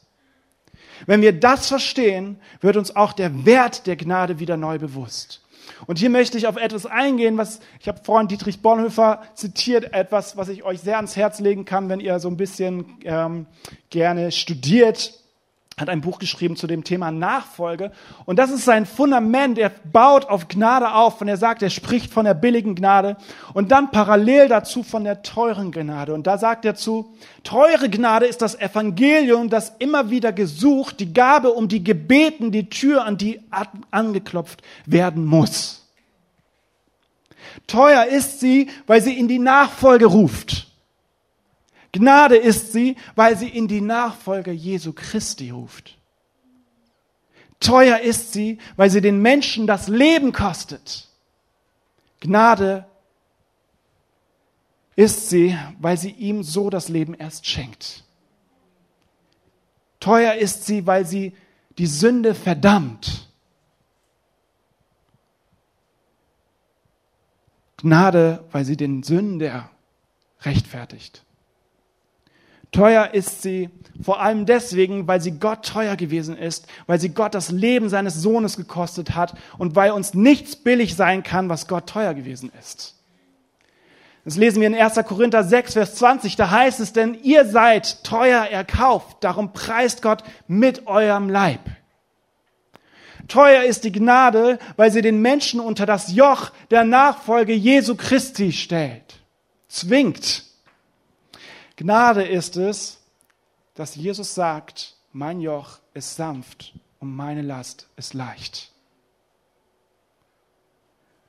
Wenn 1.05 1.21
wir 1.21 1.32
das 1.32 1.69
verstehen, 1.69 2.41
wird 2.60 2.75
uns 2.75 2.93
auch 2.93 3.13
der 3.13 3.45
Wert 3.45 3.88
der 3.88 3.95
Gnade 3.95 4.39
wieder 4.39 4.58
neu 4.58 4.79
bewusst. 4.79 5.39
Und 5.87 5.99
hier 5.99 6.09
möchte 6.09 6.37
ich 6.37 6.47
auf 6.47 6.57
etwas 6.57 6.85
eingehen, 6.85 7.37
was 7.37 7.59
ich 7.79 7.87
habe 7.87 7.99
vorhin 8.03 8.27
Dietrich 8.27 8.61
Bonhoeffer 8.61 9.21
zitiert, 9.35 9.93
etwas, 9.93 10.37
was 10.37 10.49
ich 10.49 10.63
euch 10.63 10.79
sehr 10.79 10.97
ans 10.97 11.15
Herz 11.15 11.39
legen 11.39 11.65
kann, 11.65 11.89
wenn 11.89 11.99
ihr 11.99 12.19
so 12.19 12.29
ein 12.29 12.37
bisschen 12.37 12.97
ähm, 13.03 13.45
gerne 13.89 14.31
studiert 14.31 15.18
hat 15.79 15.89
ein 15.89 16.01
Buch 16.01 16.19
geschrieben 16.19 16.55
zu 16.55 16.67
dem 16.67 16.83
Thema 16.83 17.11
Nachfolge. 17.11 17.91
Und 18.25 18.37
das 18.37 18.51
ist 18.51 18.65
sein 18.65 18.85
Fundament. 18.85 19.57
Er 19.57 19.71
baut 19.91 20.25
auf 20.25 20.47
Gnade 20.47 20.93
auf 20.93 21.21
und 21.21 21.27
er 21.27 21.37
sagt, 21.37 21.61
er 21.61 21.69
spricht 21.69 22.11
von 22.11 22.25
der 22.25 22.33
billigen 22.33 22.75
Gnade 22.75 23.17
und 23.53 23.71
dann 23.71 23.91
parallel 23.91 24.47
dazu 24.47 24.83
von 24.83 25.03
der 25.03 25.21
teuren 25.21 25.71
Gnade. 25.71 26.13
Und 26.13 26.27
da 26.27 26.37
sagt 26.37 26.65
er 26.65 26.75
zu, 26.75 27.13
teure 27.43 27.89
Gnade 27.89 28.25
ist 28.25 28.41
das 28.41 28.59
Evangelium, 28.59 29.49
das 29.49 29.73
immer 29.79 30.09
wieder 30.09 30.31
gesucht, 30.31 30.99
die 30.99 31.13
Gabe, 31.13 31.51
um 31.51 31.67
die 31.67 31.83
gebeten, 31.83 32.51
die 32.51 32.69
Tür, 32.69 33.05
an 33.05 33.17
die 33.17 33.39
angeklopft 33.91 34.61
werden 34.85 35.25
muss. 35.25 35.87
Teuer 37.67 38.05
ist 38.05 38.39
sie, 38.39 38.69
weil 38.87 39.01
sie 39.01 39.17
in 39.17 39.27
die 39.27 39.39
Nachfolge 39.39 40.05
ruft. 40.05 40.68
Gnade 41.91 42.38
ist 42.38 42.71
sie, 42.71 42.95
weil 43.15 43.38
sie 43.38 43.49
in 43.49 43.67
die 43.67 43.82
Nachfolge 43.82 44.52
Jesu 44.52 44.93
Christi 44.93 45.49
ruft. 45.49 45.97
Teuer 47.60 47.99
ist 47.99 48.32
sie, 48.32 48.60
weil 48.75 48.89
sie 48.89 49.02
den 49.02 49.21
Menschen 49.21 49.67
das 49.67 49.88
Leben 49.88 50.32
kostet. 50.32 51.08
Gnade 52.19 52.86
ist 54.95 55.30
sie, 55.30 55.58
weil 55.80 55.97
sie 55.97 56.12
ihm 56.12 56.43
so 56.43 56.69
das 56.69 56.89
Leben 56.89 57.13
erst 57.13 57.47
schenkt. 57.47 58.04
Teuer 59.99 60.36
ist 60.36 60.65
sie, 60.65 60.86
weil 60.86 61.06
sie 61.06 61.36
die 61.78 61.88
Sünde 61.88 62.36
verdammt. 62.36 63.30
Gnade, 67.78 68.45
weil 68.52 68.65
sie 68.65 68.75
den 68.75 69.04
Sünder 69.04 69.69
rechtfertigt. 70.41 71.23
Teuer 72.71 73.13
ist 73.13 73.41
sie 73.41 73.69
vor 74.01 74.21
allem 74.21 74.45
deswegen, 74.45 75.08
weil 75.08 75.21
sie 75.21 75.39
Gott 75.39 75.65
teuer 75.65 75.95
gewesen 75.95 76.38
ist, 76.38 76.67
weil 76.88 76.99
sie 76.99 77.10
Gott 77.10 77.34
das 77.34 77.49
Leben 77.49 77.89
seines 77.89 78.15
Sohnes 78.15 78.58
gekostet 78.58 79.15
hat 79.15 79.34
und 79.58 79.75
weil 79.75 79.91
uns 79.91 80.13
nichts 80.13 80.55
billig 80.55 80.95
sein 80.95 81.23
kann, 81.23 81.49
was 81.49 81.67
Gott 81.67 81.88
teuer 81.88 82.13
gewesen 82.13 82.51
ist. 82.60 82.95
Das 84.25 84.38
lesen 84.38 84.62
wir 84.62 84.67
in 84.67 84.75
1. 84.75 84.95
Korinther 85.05 85.43
6, 85.43 85.73
Vers 85.73 85.95
20. 85.95 86.36
Da 86.36 86.51
heißt 86.51 86.79
es, 86.79 86.93
denn 86.93 87.17
ihr 87.23 87.45
seid 87.45 88.03
teuer 88.03 88.43
erkauft, 88.43 89.17
darum 89.21 89.53
preist 89.53 90.01
Gott 90.01 90.23
mit 90.47 90.88
eurem 90.88 91.29
Leib. 91.29 91.62
Teuer 93.27 93.63
ist 93.63 93.84
die 93.84 93.91
Gnade, 93.91 94.60
weil 94.75 94.91
sie 94.91 95.01
den 95.01 95.21
Menschen 95.21 95.60
unter 95.60 95.86
das 95.86 96.13
Joch 96.13 96.51
der 96.71 96.84
Nachfolge 96.84 97.53
Jesu 97.53 97.95
Christi 97.95 98.51
stellt, 98.51 99.19
zwingt 99.67 100.48
Gnade 101.79 102.23
ist 102.23 102.57
es, 102.57 102.99
dass 103.73 103.95
Jesus 103.95 104.35
sagt, 104.35 104.97
mein 105.13 105.39
Joch 105.39 105.79
ist 105.93 106.17
sanft 106.17 106.73
und 106.99 107.15
meine 107.15 107.41
Last 107.41 107.87
ist 107.95 108.13
leicht. 108.13 108.73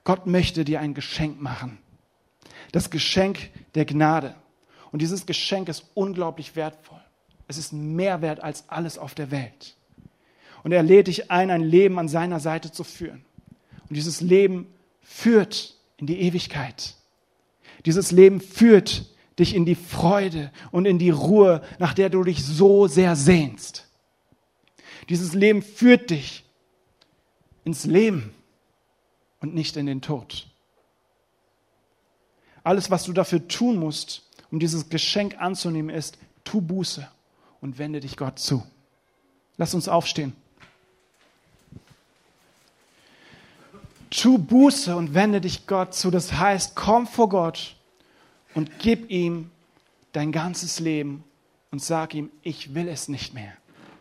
Gott 0.03 0.27
möchte 0.27 0.65
dir 0.65 0.81
ein 0.81 0.93
Geschenk 0.93 1.41
machen. 1.41 1.79
Das 2.73 2.91
Geschenk 2.91 3.51
der 3.77 3.85
Gnade. 3.85 4.35
Und 4.91 5.03
dieses 5.03 5.25
Geschenk 5.25 5.69
ist 5.69 5.85
unglaublich 5.95 6.57
wertvoll. 6.57 7.01
Es 7.47 7.57
ist 7.57 7.73
mehr 7.73 8.21
wert 8.21 8.41
als 8.41 8.69
alles 8.69 8.99
auf 8.99 9.15
der 9.15 9.31
Welt. 9.31 9.77
Und 10.65 10.73
er 10.73 10.83
lädt 10.83 11.07
dich 11.07 11.31
ein, 11.31 11.53
ein 11.53 11.63
Leben 11.63 11.97
an 11.97 12.09
seiner 12.09 12.41
Seite 12.41 12.73
zu 12.73 12.83
führen. 12.83 13.25
Und 13.89 13.95
dieses 13.95 14.21
Leben 14.21 14.67
führt 15.01 15.77
in 15.97 16.09
die 16.09 16.21
Ewigkeit. 16.23 16.97
Dieses 17.87 18.11
Leben 18.11 18.41
führt 18.41 19.07
dich 19.41 19.55
in 19.55 19.65
die 19.65 19.75
Freude 19.75 20.53
und 20.71 20.87
in 20.87 20.99
die 20.99 21.11
Ruhe, 21.11 21.63
nach 21.79 21.95
der 21.95 22.11
du 22.11 22.23
dich 22.23 22.45
so 22.45 22.87
sehr 22.87 23.17
sehnst. 23.17 23.87
Dieses 25.09 25.35
Leben 25.35 25.63
führt 25.63 26.11
dich 26.11 26.45
ins 27.65 27.85
Leben 27.85 28.33
und 29.41 29.55
nicht 29.55 29.77
in 29.77 29.87
den 29.87 30.03
Tod. 30.03 30.47
Alles, 32.63 32.91
was 32.91 33.05
du 33.05 33.13
dafür 33.13 33.49
tun 33.49 33.77
musst, 33.77 34.23
um 34.51 34.61
dieses 34.61 34.89
Geschenk 34.89 35.41
anzunehmen, 35.41 35.95
ist, 35.95 36.19
tu 36.45 36.61
Buße 36.61 37.09
und 37.61 37.79
wende 37.79 38.01
dich 38.01 38.17
Gott 38.17 38.39
zu. 38.39 38.65
Lass 39.57 39.75
uns 39.75 39.89
aufstehen. 39.89 40.35
Tu 44.11 44.39
Buße 44.39 44.95
und 44.95 45.15
wende 45.15 45.41
dich 45.41 45.67
Gott 45.67 45.95
zu. 45.95 46.11
Das 46.11 46.33
heißt, 46.33 46.75
komm 46.75 47.07
vor 47.07 47.29
Gott 47.29 47.77
und 48.55 48.79
gib 48.79 49.11
ihm 49.11 49.51
dein 50.13 50.33
ganzes 50.33 50.81
Leben 50.81 51.25
und 51.71 51.83
sag 51.83 52.15
ihm, 52.15 52.31
ich 52.43 52.75
will 52.75 52.89
es 52.89 53.09
nicht 53.09 53.35
mehr. 53.35 53.53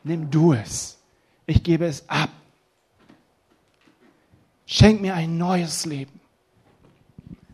Nimm 0.04 0.32
du 0.32 0.54
es. 0.54 0.98
Ich 1.46 1.64
gebe 1.64 1.86
es 1.86 2.08
ab. 2.10 2.30
Schenk 4.66 5.02
mir 5.02 5.16
ein 5.16 5.38
neues 5.38 5.86
Leben 5.86 6.20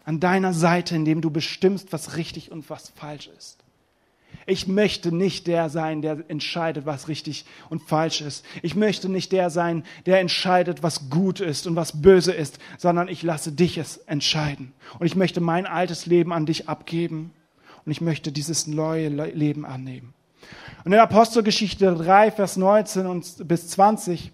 an 0.06 0.20
deiner 0.20 0.54
Seite, 0.54 0.96
in 0.96 1.06
dem 1.06 1.22
du 1.22 1.32
bestimmst, 1.32 1.92
was 1.92 2.16
richtig 2.16 2.52
und 2.52 2.70
was 2.70 2.90
falsch 2.90 3.28
ist. 3.28 3.65
Ich 4.48 4.68
möchte 4.68 5.12
nicht 5.12 5.48
der 5.48 5.70
sein, 5.70 6.04
der 6.04 6.24
entscheidet, 6.28 6.86
was 6.86 7.08
richtig 7.08 7.46
und 7.70 7.82
falsch 7.82 8.22
ist. 8.22 8.46
Ich 8.62 8.76
möchte 8.76 9.10
nicht 9.10 9.32
der 9.32 9.50
sein, 9.50 9.84
der 10.06 10.20
entscheidet, 10.20 10.84
was 10.84 11.10
gut 11.10 11.40
ist 11.40 11.66
und 11.66 11.76
was 11.76 12.02
böse 12.02 12.32
ist, 12.32 12.60
sondern 12.78 13.08
ich 13.08 13.24
lasse 13.24 13.52
dich 13.52 13.80
es 13.80 13.98
entscheiden. 13.98 14.74
Und 15.00 15.08
ich 15.08 15.16
möchte 15.16 15.42
mein 15.42 15.66
altes 15.66 16.06
Leben 16.06 16.32
an 16.32 16.46
dich 16.46 16.70
abgeben 16.70 17.32
und 17.86 17.92
ich 17.92 18.02
möchte 18.02 18.32
dieses 18.32 18.68
neue 18.68 19.10
Leben 19.10 19.66
annehmen. 19.66 20.14
Und 20.84 20.94
in 20.94 21.00
Apostelgeschichte 21.00 21.96
3, 21.96 22.32
Vers 22.32 22.56
19 22.56 23.08
und 23.08 23.48
bis 23.48 23.70
20, 23.70 24.32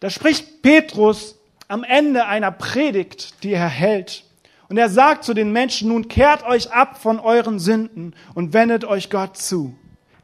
da 0.00 0.10
spricht 0.10 0.60
Petrus 0.60 1.38
am 1.66 1.82
Ende 1.82 2.26
einer 2.26 2.50
Predigt, 2.50 3.42
die 3.42 3.52
er 3.52 3.68
hält, 3.68 4.24
und 4.68 4.76
er 4.76 4.90
sagt 4.90 5.24
zu 5.24 5.34
den 5.34 5.52
Menschen, 5.52 5.88
nun 5.88 6.08
kehrt 6.08 6.44
euch 6.44 6.72
ab 6.72 7.00
von 7.00 7.18
euren 7.18 7.58
Sünden 7.58 8.14
und 8.34 8.52
wendet 8.52 8.84
euch 8.84 9.08
Gott 9.08 9.36
zu. 9.36 9.74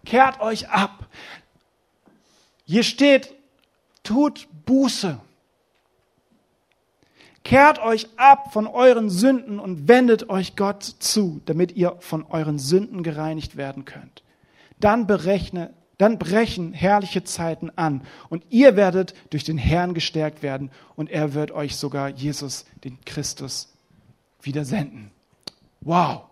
Kehrt 0.04 0.40
euch 0.40 0.68
ab. 0.68 1.06
Hier 2.66 2.82
steht, 2.82 3.34
tut 4.02 4.46
Buße. 4.66 5.18
Kehrt 7.42 7.78
euch 7.78 8.06
ab 8.16 8.52
von 8.52 8.66
euren 8.66 9.10
Sünden 9.10 9.58
und 9.58 9.86
wendet 9.86 10.30
euch 10.30 10.56
Gott 10.56 10.82
zu, 10.82 11.42
damit 11.44 11.72
ihr 11.76 11.96
von 12.00 12.24
euren 12.24 12.58
Sünden 12.58 13.02
gereinigt 13.02 13.56
werden 13.56 13.84
könnt. 13.84 14.22
Dann 14.80 15.06
berechne, 15.06 15.74
dann 15.98 16.18
brechen 16.18 16.72
herrliche 16.72 17.22
Zeiten 17.22 17.70
an 17.76 18.02
und 18.30 18.44
ihr 18.48 18.76
werdet 18.76 19.14
durch 19.28 19.44
den 19.44 19.58
Herrn 19.58 19.92
gestärkt 19.92 20.42
werden 20.42 20.70
und 20.96 21.10
er 21.10 21.34
wird 21.34 21.50
euch 21.50 21.76
sogar 21.76 22.08
Jesus, 22.08 22.64
den 22.82 22.98
Christus, 23.04 23.73
wieder 24.46 24.64
senden. 24.64 25.10
Wow. 25.80 26.22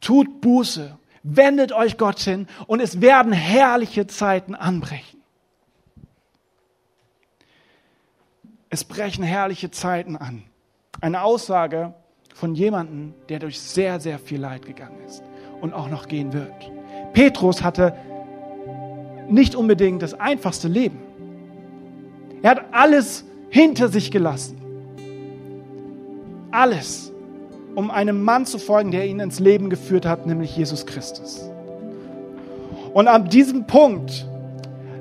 Tut 0.00 0.40
Buße, 0.40 0.98
wendet 1.22 1.72
euch 1.72 1.96
Gott 1.96 2.20
hin 2.20 2.46
und 2.66 2.80
es 2.80 3.00
werden 3.00 3.32
herrliche 3.32 4.06
Zeiten 4.06 4.54
anbrechen. 4.54 5.20
Es 8.68 8.84
brechen 8.84 9.24
herrliche 9.24 9.70
Zeiten 9.70 10.16
an. 10.16 10.42
Eine 11.00 11.22
Aussage 11.22 11.94
von 12.34 12.54
jemandem, 12.54 13.14
der 13.28 13.38
durch 13.38 13.60
sehr, 13.60 14.00
sehr 14.00 14.18
viel 14.18 14.40
Leid 14.40 14.66
gegangen 14.66 14.98
ist 15.06 15.22
und 15.60 15.72
auch 15.72 15.88
noch 15.88 16.08
gehen 16.08 16.32
wird. 16.32 16.52
Petrus 17.12 17.62
hatte 17.62 17.96
nicht 19.28 19.54
unbedingt 19.54 20.02
das 20.02 20.14
einfachste 20.14 20.68
Leben. 20.68 20.98
Er 22.42 22.50
hat 22.50 22.64
alles 22.72 23.24
hinter 23.48 23.88
sich 23.88 24.10
gelassen. 24.10 24.63
Alles, 26.54 27.12
um 27.74 27.90
einem 27.90 28.22
Mann 28.22 28.46
zu 28.46 28.58
folgen, 28.58 28.92
der 28.92 29.06
ihn 29.06 29.18
ins 29.18 29.40
Leben 29.40 29.70
geführt 29.70 30.06
hat, 30.06 30.24
nämlich 30.24 30.56
Jesus 30.56 30.86
Christus. 30.86 31.50
Und 32.92 33.08
an 33.08 33.28
diesem 33.28 33.66
Punkt, 33.66 34.24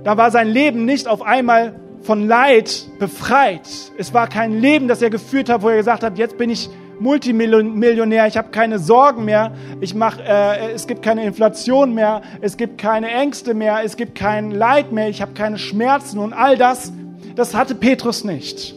da 0.03 0.17
war 0.17 0.31
sein 0.31 0.47
Leben 0.47 0.85
nicht 0.85 1.07
auf 1.07 1.21
einmal 1.21 1.75
von 2.01 2.27
Leid 2.27 2.87
befreit. 2.97 3.69
Es 3.99 4.15
war 4.15 4.27
kein 4.27 4.61
Leben, 4.61 4.87
das 4.87 5.03
er 5.03 5.11
geführt 5.11 5.47
hat, 5.47 5.61
wo 5.61 5.69
er 5.69 5.77
gesagt 5.77 6.01
hat, 6.01 6.17
jetzt 6.17 6.39
bin 6.39 6.49
ich 6.49 6.71
Multimillionär, 6.99 8.25
ich 8.25 8.37
habe 8.37 8.49
keine 8.49 8.79
Sorgen 8.79 9.23
mehr, 9.23 9.51
ich 9.79 9.93
mach, 9.93 10.17
äh, 10.17 10.71
es 10.73 10.87
gibt 10.87 11.03
keine 11.03 11.23
Inflation 11.23 11.93
mehr, 11.93 12.23
es 12.41 12.57
gibt 12.57 12.79
keine 12.79 13.11
Ängste 13.11 13.53
mehr, 13.53 13.81
es 13.83 13.95
gibt 13.95 14.15
kein 14.15 14.49
Leid 14.49 14.91
mehr, 14.91 15.07
ich 15.07 15.21
habe 15.21 15.33
keine 15.33 15.59
Schmerzen 15.59 16.17
und 16.17 16.33
all 16.33 16.57
das, 16.57 16.91
das 17.35 17.53
hatte 17.53 17.75
Petrus 17.75 18.23
nicht. 18.23 18.75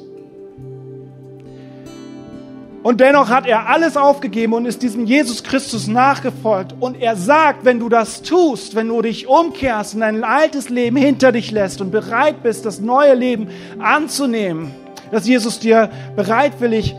Und 2.87 3.01
dennoch 3.01 3.31
hat 3.31 3.49
er 3.49 3.69
alles 3.69 3.97
aufgegeben 3.97 4.53
und 4.53 4.65
ist 4.65 4.81
diesem 4.81 5.07
Jesus 5.07 5.43
Christus 5.43 5.89
nachgefolgt. 5.89 6.73
Und 6.79 7.03
er 7.03 7.17
sagt, 7.17 7.65
wenn 7.65 7.81
du 7.81 7.89
das 7.89 8.23
tust, 8.23 8.77
wenn 8.77 8.87
du 8.87 9.03
dich 9.03 9.27
umkehrst 9.27 9.95
und 9.95 10.03
dein 10.03 10.23
altes 10.23 10.69
Leben 10.69 10.97
hinter 10.97 11.33
dich 11.33 11.51
lässt 11.51 11.81
und 11.81 11.91
bereit 11.91 12.45
bist, 12.45 12.65
das 12.65 12.79
neue 12.79 13.15
Leben 13.15 13.49
anzunehmen, 13.81 14.71
das 15.11 15.27
Jesus 15.27 15.59
dir 15.59 15.91
bereitwillig 16.15 16.95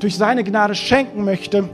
durch 0.00 0.14
seine 0.14 0.44
Gnade 0.44 0.74
schenken 0.74 1.24
möchte, 1.24 1.70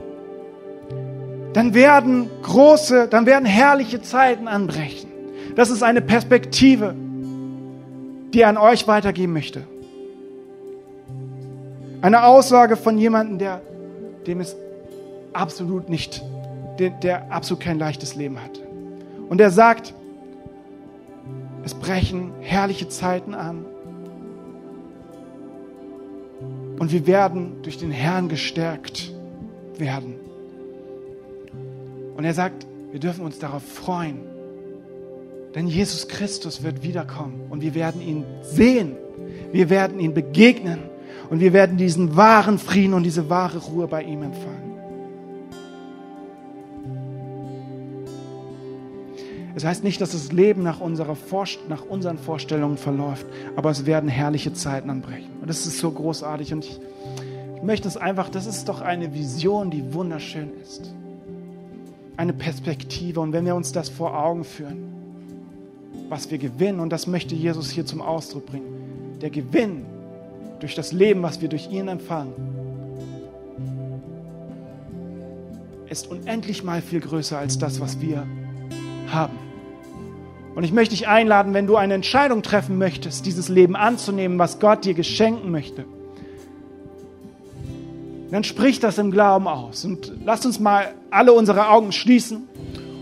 dann 1.51 1.73
werden 1.73 2.29
große, 2.41 3.09
dann 3.09 3.25
werden 3.25 3.45
herrliche 3.45 4.01
Zeiten 4.01 4.47
anbrechen. 4.47 5.11
Das 5.57 5.71
ist 5.71 5.83
eine 5.83 5.99
Perspektive, 5.99 6.95
die 8.33 8.39
er 8.39 8.47
an 8.47 8.55
euch 8.55 8.87
weitergeben 8.87 9.33
möchte. 9.33 9.63
Eine 12.01 12.23
Aussage 12.25 12.77
von 12.77 12.97
jemandem, 12.97 13.37
der, 13.37 13.61
dem 14.25 14.39
es 14.39 14.55
absolut 15.33 15.87
nicht, 15.87 16.23
der, 16.79 16.89
der 16.89 17.31
absolut 17.31 17.63
kein 17.63 17.77
leichtes 17.77 18.15
Leben 18.15 18.41
hat. 18.41 18.59
Und 19.29 19.39
er 19.39 19.51
sagt, 19.51 19.93
es 21.63 21.75
brechen 21.75 22.31
herrliche 22.41 22.89
Zeiten 22.89 23.35
an. 23.35 23.65
Und 26.79 26.91
wir 26.91 27.05
werden 27.05 27.61
durch 27.61 27.77
den 27.77 27.91
Herrn 27.91 28.29
gestärkt 28.29 29.13
werden. 29.77 30.15
Und 32.17 32.23
er 32.23 32.33
sagt, 32.33 32.65
wir 32.91 32.99
dürfen 32.99 33.23
uns 33.23 33.37
darauf 33.37 33.63
freuen. 33.63 34.21
Denn 35.53 35.67
Jesus 35.67 36.07
Christus 36.07 36.63
wird 36.63 36.81
wiederkommen 36.81 37.41
und 37.49 37.61
wir 37.61 37.75
werden 37.75 38.01
ihn 38.01 38.25
sehen. 38.41 38.95
Wir 39.51 39.69
werden 39.69 39.99
ihn 39.99 40.13
begegnen 40.13 40.90
und 41.31 41.39
wir 41.39 41.53
werden 41.53 41.77
diesen 41.77 42.17
wahren 42.17 42.59
Frieden 42.59 42.93
und 42.93 43.03
diese 43.03 43.29
wahre 43.29 43.57
Ruhe 43.57 43.87
bei 43.87 44.03
ihm 44.03 44.21
empfangen. 44.21 44.73
Es 49.55 49.63
heißt 49.63 49.81
nicht, 49.81 50.01
dass 50.01 50.11
das 50.11 50.33
Leben 50.33 50.61
nach, 50.61 50.81
unserer 50.81 51.15
nach 51.69 51.85
unseren 51.85 52.17
Vorstellungen 52.17 52.75
verläuft, 52.75 53.25
aber 53.55 53.69
es 53.69 53.85
werden 53.85 54.09
herrliche 54.09 54.51
Zeiten 54.51 54.89
anbrechen. 54.89 55.29
Und 55.39 55.49
das 55.49 55.65
ist 55.65 55.79
so 55.79 55.91
großartig. 55.91 56.53
Und 56.53 56.65
ich, 56.65 56.81
ich 57.55 57.63
möchte 57.63 57.87
es 57.87 57.95
einfach, 57.95 58.27
das 58.27 58.45
ist 58.45 58.67
doch 58.67 58.81
eine 58.81 59.13
Vision, 59.13 59.71
die 59.71 59.93
wunderschön 59.93 60.49
ist. 60.61 60.93
Eine 62.17 62.33
Perspektive. 62.33 63.21
Und 63.21 63.31
wenn 63.31 63.45
wir 63.45 63.55
uns 63.55 63.71
das 63.71 63.87
vor 63.87 64.21
Augen 64.21 64.43
führen, 64.43 64.83
was 66.09 66.29
wir 66.29 66.39
gewinnen, 66.39 66.81
und 66.81 66.89
das 66.89 67.07
möchte 67.07 67.35
Jesus 67.35 67.69
hier 67.69 67.85
zum 67.85 68.01
Ausdruck 68.01 68.47
bringen, 68.47 68.65
der 69.21 69.29
Gewinn 69.29 69.85
durch 70.61 70.75
das 70.75 70.91
Leben, 70.91 71.23
was 71.23 71.41
wir 71.41 71.49
durch 71.49 71.69
ihn 71.71 71.87
empfangen, 71.87 72.33
ist 75.89 76.07
unendlich 76.09 76.63
mal 76.63 76.81
viel 76.81 77.01
größer 77.01 77.37
als 77.37 77.57
das, 77.57 77.81
was 77.81 77.99
wir 77.99 78.25
haben. 79.07 79.37
Und 80.55 80.63
ich 80.63 80.71
möchte 80.71 80.95
dich 80.95 81.07
einladen, 81.07 81.53
wenn 81.53 81.65
du 81.65 81.77
eine 81.77 81.95
Entscheidung 81.95 82.43
treffen 82.43 82.77
möchtest, 82.77 83.25
dieses 83.25 83.49
Leben 83.49 83.75
anzunehmen, 83.75 84.37
was 84.37 84.59
Gott 84.59 84.85
dir 84.85 84.93
geschenken 84.93 85.51
möchte, 85.51 85.85
dann 88.29 88.43
sprich 88.43 88.79
das 88.79 88.97
im 88.97 89.11
Glauben 89.11 89.47
aus 89.47 89.83
und 89.83 90.13
lass 90.23 90.45
uns 90.45 90.59
mal 90.59 90.93
alle 91.09 91.33
unsere 91.33 91.67
Augen 91.69 91.91
schließen. 91.91 92.47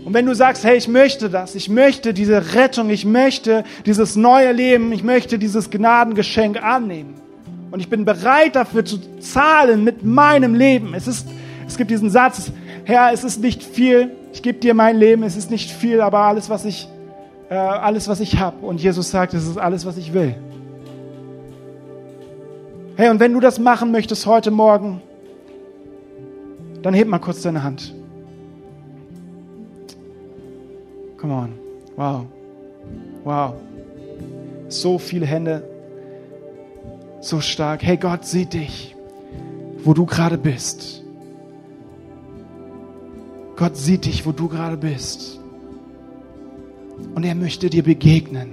Und 0.04 0.14
wenn 0.14 0.26
du 0.26 0.34
sagst, 0.34 0.64
hey, 0.64 0.76
ich 0.76 0.88
möchte 0.88 1.28
das, 1.28 1.54
ich 1.54 1.68
möchte 1.68 2.14
diese 2.14 2.54
Rettung, 2.54 2.88
ich 2.90 3.04
möchte 3.04 3.64
dieses 3.84 4.16
neue 4.16 4.50
Leben, 4.50 4.92
ich 4.92 5.04
möchte 5.04 5.38
dieses 5.38 5.70
Gnadengeschenk 5.70 6.60
annehmen 6.60 7.20
und 7.70 7.80
ich 7.80 7.88
bin 7.88 8.04
bereit 8.04 8.56
dafür 8.56 8.84
zu 8.84 8.98
zahlen 9.20 9.84
mit 9.84 10.04
meinem 10.04 10.54
Leben. 10.54 10.94
Es 10.94 11.06
ist, 11.06 11.28
es 11.66 11.76
gibt 11.76 11.90
diesen 11.90 12.10
Satz, 12.10 12.52
Herr, 12.84 13.12
es 13.12 13.24
ist 13.24 13.40
nicht 13.40 13.62
viel, 13.62 14.10
ich 14.32 14.42
gebe 14.42 14.58
dir 14.58 14.74
mein 14.74 14.96
Leben, 14.96 15.22
es 15.22 15.36
ist 15.36 15.50
nicht 15.50 15.70
viel, 15.70 16.00
aber 16.00 16.20
alles, 16.20 16.50
was 16.50 16.64
ich, 16.64 16.88
äh, 17.48 17.54
alles, 17.54 18.08
was 18.08 18.20
ich 18.20 18.38
habe. 18.38 18.64
Und 18.66 18.82
Jesus 18.82 19.10
sagt, 19.10 19.34
es 19.34 19.46
ist 19.46 19.58
alles, 19.58 19.86
was 19.86 19.96
ich 19.96 20.12
will. 20.12 20.34
Hey, 22.96 23.08
und 23.08 23.20
wenn 23.20 23.32
du 23.32 23.40
das 23.40 23.58
machen 23.58 23.92
möchtest 23.92 24.26
heute 24.26 24.50
Morgen, 24.50 25.00
dann 26.82 26.94
heb 26.94 27.08
mal 27.08 27.18
kurz 27.18 27.42
deine 27.42 27.62
Hand. 27.62 27.94
Come 31.16 31.34
on. 31.34 31.52
Wow. 31.96 32.26
Wow. 33.24 33.54
So 34.68 34.98
viele 34.98 35.26
Hände. 35.26 35.69
So 37.22 37.40
stark. 37.40 37.82
Hey, 37.82 37.98
Gott 37.98 38.24
sieht 38.24 38.54
dich, 38.54 38.96
wo 39.84 39.92
du 39.92 40.06
gerade 40.06 40.38
bist. 40.38 41.02
Gott 43.56 43.76
sieht 43.76 44.06
dich, 44.06 44.24
wo 44.24 44.32
du 44.32 44.48
gerade 44.48 44.78
bist. 44.78 45.38
Und 47.14 47.24
er 47.24 47.34
möchte 47.34 47.68
dir 47.68 47.82
begegnen. 47.82 48.52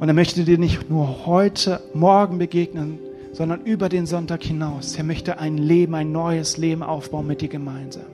Und 0.00 0.08
er 0.08 0.14
möchte 0.14 0.44
dir 0.44 0.58
nicht 0.58 0.90
nur 0.90 1.24
heute, 1.24 1.80
morgen 1.94 2.36
begegnen, 2.36 2.98
sondern 3.32 3.62
über 3.62 3.88
den 3.88 4.04
Sonntag 4.04 4.42
hinaus. 4.42 4.96
Er 4.96 5.04
möchte 5.04 5.38
ein 5.38 5.56
Leben, 5.56 5.94
ein 5.94 6.12
neues 6.12 6.58
Leben 6.58 6.82
aufbauen 6.82 7.26
mit 7.26 7.40
dir 7.40 7.48
gemeinsam. 7.48 8.04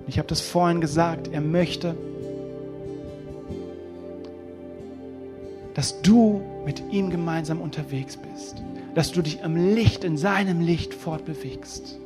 Und 0.00 0.08
ich 0.08 0.16
habe 0.16 0.28
das 0.28 0.40
vorhin 0.40 0.80
gesagt, 0.80 1.28
er 1.30 1.42
möchte, 1.42 1.94
dass 5.74 6.00
du 6.00 6.40
mit 6.64 6.82
ihm 6.90 7.10
gemeinsam 7.10 7.60
unterwegs 7.60 8.16
bist, 8.16 8.62
dass 8.94 9.12
du 9.12 9.22
dich 9.22 9.40
im 9.42 9.74
Licht, 9.74 10.04
in 10.04 10.16
seinem 10.16 10.60
Licht 10.60 10.94
fortbewegst. 10.94 11.98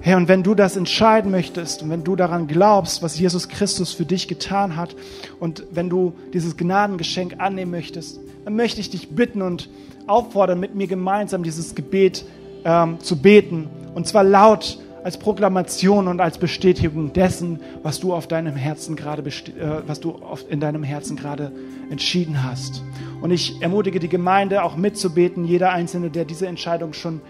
Herr, 0.00 0.18
und 0.18 0.28
wenn 0.28 0.42
du 0.42 0.54
das 0.54 0.76
entscheiden 0.76 1.30
möchtest 1.30 1.82
und 1.82 1.88
wenn 1.88 2.04
du 2.04 2.14
daran 2.14 2.46
glaubst, 2.46 3.02
was 3.02 3.18
Jesus 3.18 3.48
Christus 3.48 3.94
für 3.94 4.04
dich 4.04 4.28
getan 4.28 4.76
hat 4.76 4.94
und 5.40 5.64
wenn 5.70 5.88
du 5.88 6.12
dieses 6.34 6.58
Gnadengeschenk 6.58 7.36
annehmen 7.38 7.70
möchtest, 7.70 8.20
dann 8.44 8.54
möchte 8.54 8.82
ich 8.82 8.90
dich 8.90 9.08
bitten 9.08 9.40
und 9.40 9.70
auffordern, 10.06 10.60
mit 10.60 10.74
mir 10.74 10.86
gemeinsam 10.86 11.42
dieses 11.42 11.74
Gebet 11.74 12.26
ähm, 12.66 13.00
zu 13.00 13.16
beten. 13.16 13.68
Und 13.94 14.06
zwar 14.06 14.24
laut 14.24 14.78
als 15.04 15.18
Proklamation 15.18 16.08
und 16.08 16.20
als 16.20 16.38
Bestätigung 16.38 17.12
dessen, 17.12 17.60
was 17.82 18.00
du 18.00 18.14
auf 18.14 18.26
deinem 18.26 18.56
Herzen 18.56 18.96
gerade, 18.96 19.22
äh, 19.22 19.82
was 19.86 20.00
du 20.00 20.18
in 20.48 20.60
deinem 20.60 20.82
Herzen 20.82 21.14
gerade 21.14 21.52
entschieden 21.90 22.42
hast. 22.42 22.82
Und 23.20 23.30
ich 23.30 23.60
ermutige 23.60 24.00
die 24.00 24.08
Gemeinde 24.08 24.64
auch 24.64 24.76
mitzubeten, 24.76 25.44
jeder 25.44 25.72
Einzelne, 25.72 26.08
der 26.10 26.24
diese 26.24 26.46
Entscheidung 26.46 26.94
schon 26.94 27.20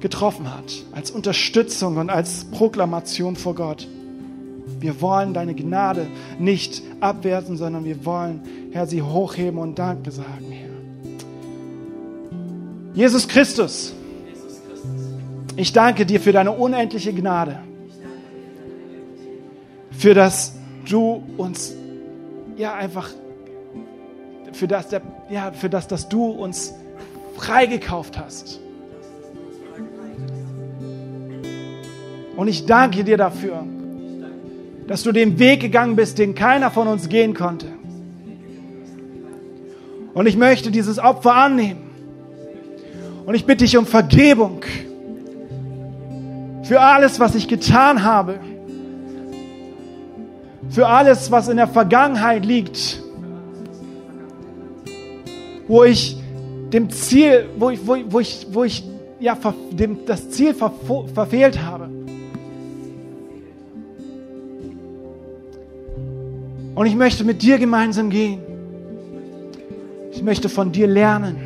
getroffen 0.00 0.52
hat, 0.52 0.84
als 0.92 1.12
Unterstützung 1.12 1.96
und 1.98 2.10
als 2.10 2.46
Proklamation 2.46 3.36
vor 3.36 3.54
Gott. 3.54 3.86
Wir 4.80 5.00
wollen 5.00 5.34
deine 5.34 5.54
Gnade 5.54 6.08
nicht 6.40 6.82
abwerten, 6.98 7.56
sondern 7.56 7.84
wir 7.84 8.04
wollen, 8.04 8.42
Herr, 8.72 8.86
sie 8.86 9.02
hochheben 9.02 9.60
und 9.60 9.78
Danke 9.78 10.10
sagen, 10.10 10.50
Herr. 10.50 10.68
Jesus 12.92 13.28
Christus, 13.28 13.94
ich 15.56 15.72
danke 15.72 16.06
dir 16.06 16.20
für 16.20 16.32
deine 16.32 16.52
unendliche 16.52 17.12
Gnade, 17.12 17.60
für 19.90 20.14
das 20.14 20.54
du 20.88 21.22
uns 21.36 21.74
ja 22.56 22.74
einfach 22.74 23.10
für 24.52 24.68
das, 24.68 24.86
ja, 25.30 25.52
für 25.52 25.68
das, 25.68 25.88
dass 25.88 26.08
du 26.08 26.26
uns 26.26 26.74
freigekauft 27.36 28.18
hast. 28.18 28.60
Und 32.36 32.48
ich 32.48 32.66
danke 32.66 33.04
dir 33.04 33.16
dafür, 33.16 33.64
dass 34.86 35.02
du 35.02 35.12
den 35.12 35.38
Weg 35.38 35.60
gegangen 35.60 35.96
bist, 35.96 36.18
den 36.18 36.34
keiner 36.34 36.70
von 36.70 36.88
uns 36.88 37.08
gehen 37.08 37.34
konnte. 37.34 37.66
Und 40.14 40.26
ich 40.26 40.36
möchte 40.36 40.70
dieses 40.70 40.98
Opfer 40.98 41.34
annehmen. 41.34 41.90
Und 43.26 43.34
ich 43.34 43.46
bitte 43.46 43.64
dich 43.64 43.76
um 43.76 43.86
Vergebung 43.86 44.60
für 46.64 46.80
alles, 46.80 47.20
was 47.20 47.34
ich 47.34 47.46
getan 47.46 48.02
habe, 48.02 48.40
für 50.70 50.86
alles, 50.86 51.30
was 51.30 51.48
in 51.48 51.58
der 51.58 51.68
Vergangenheit 51.68 52.44
liegt, 52.44 53.02
wo 55.68 55.84
ich 55.84 56.16
dem 56.72 56.90
Ziel, 56.90 57.46
wo 57.58 57.70
ich, 57.70 57.86
wo, 57.86 57.96
wo 58.08 58.20
ich, 58.20 58.46
wo 58.50 58.64
ich 58.64 58.82
ja, 59.20 59.38
dem, 59.70 60.06
das 60.06 60.30
Ziel 60.30 60.54
ver, 60.54 60.72
verfehlt 61.12 61.62
habe. 61.62 61.88
Und 66.74 66.86
ich 66.86 66.96
möchte 66.96 67.24
mit 67.24 67.42
dir 67.42 67.58
gemeinsam 67.58 68.10
gehen. 68.10 68.40
Ich 70.12 70.22
möchte 70.22 70.48
von 70.48 70.72
dir 70.72 70.88
lernen. 70.88 71.36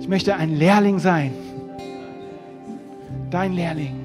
Ich 0.00 0.08
möchte 0.08 0.34
ein 0.36 0.56
Lehrling 0.56 0.98
sein. 0.98 1.32
Dein 3.32 3.54
Lehrling. 3.54 4.01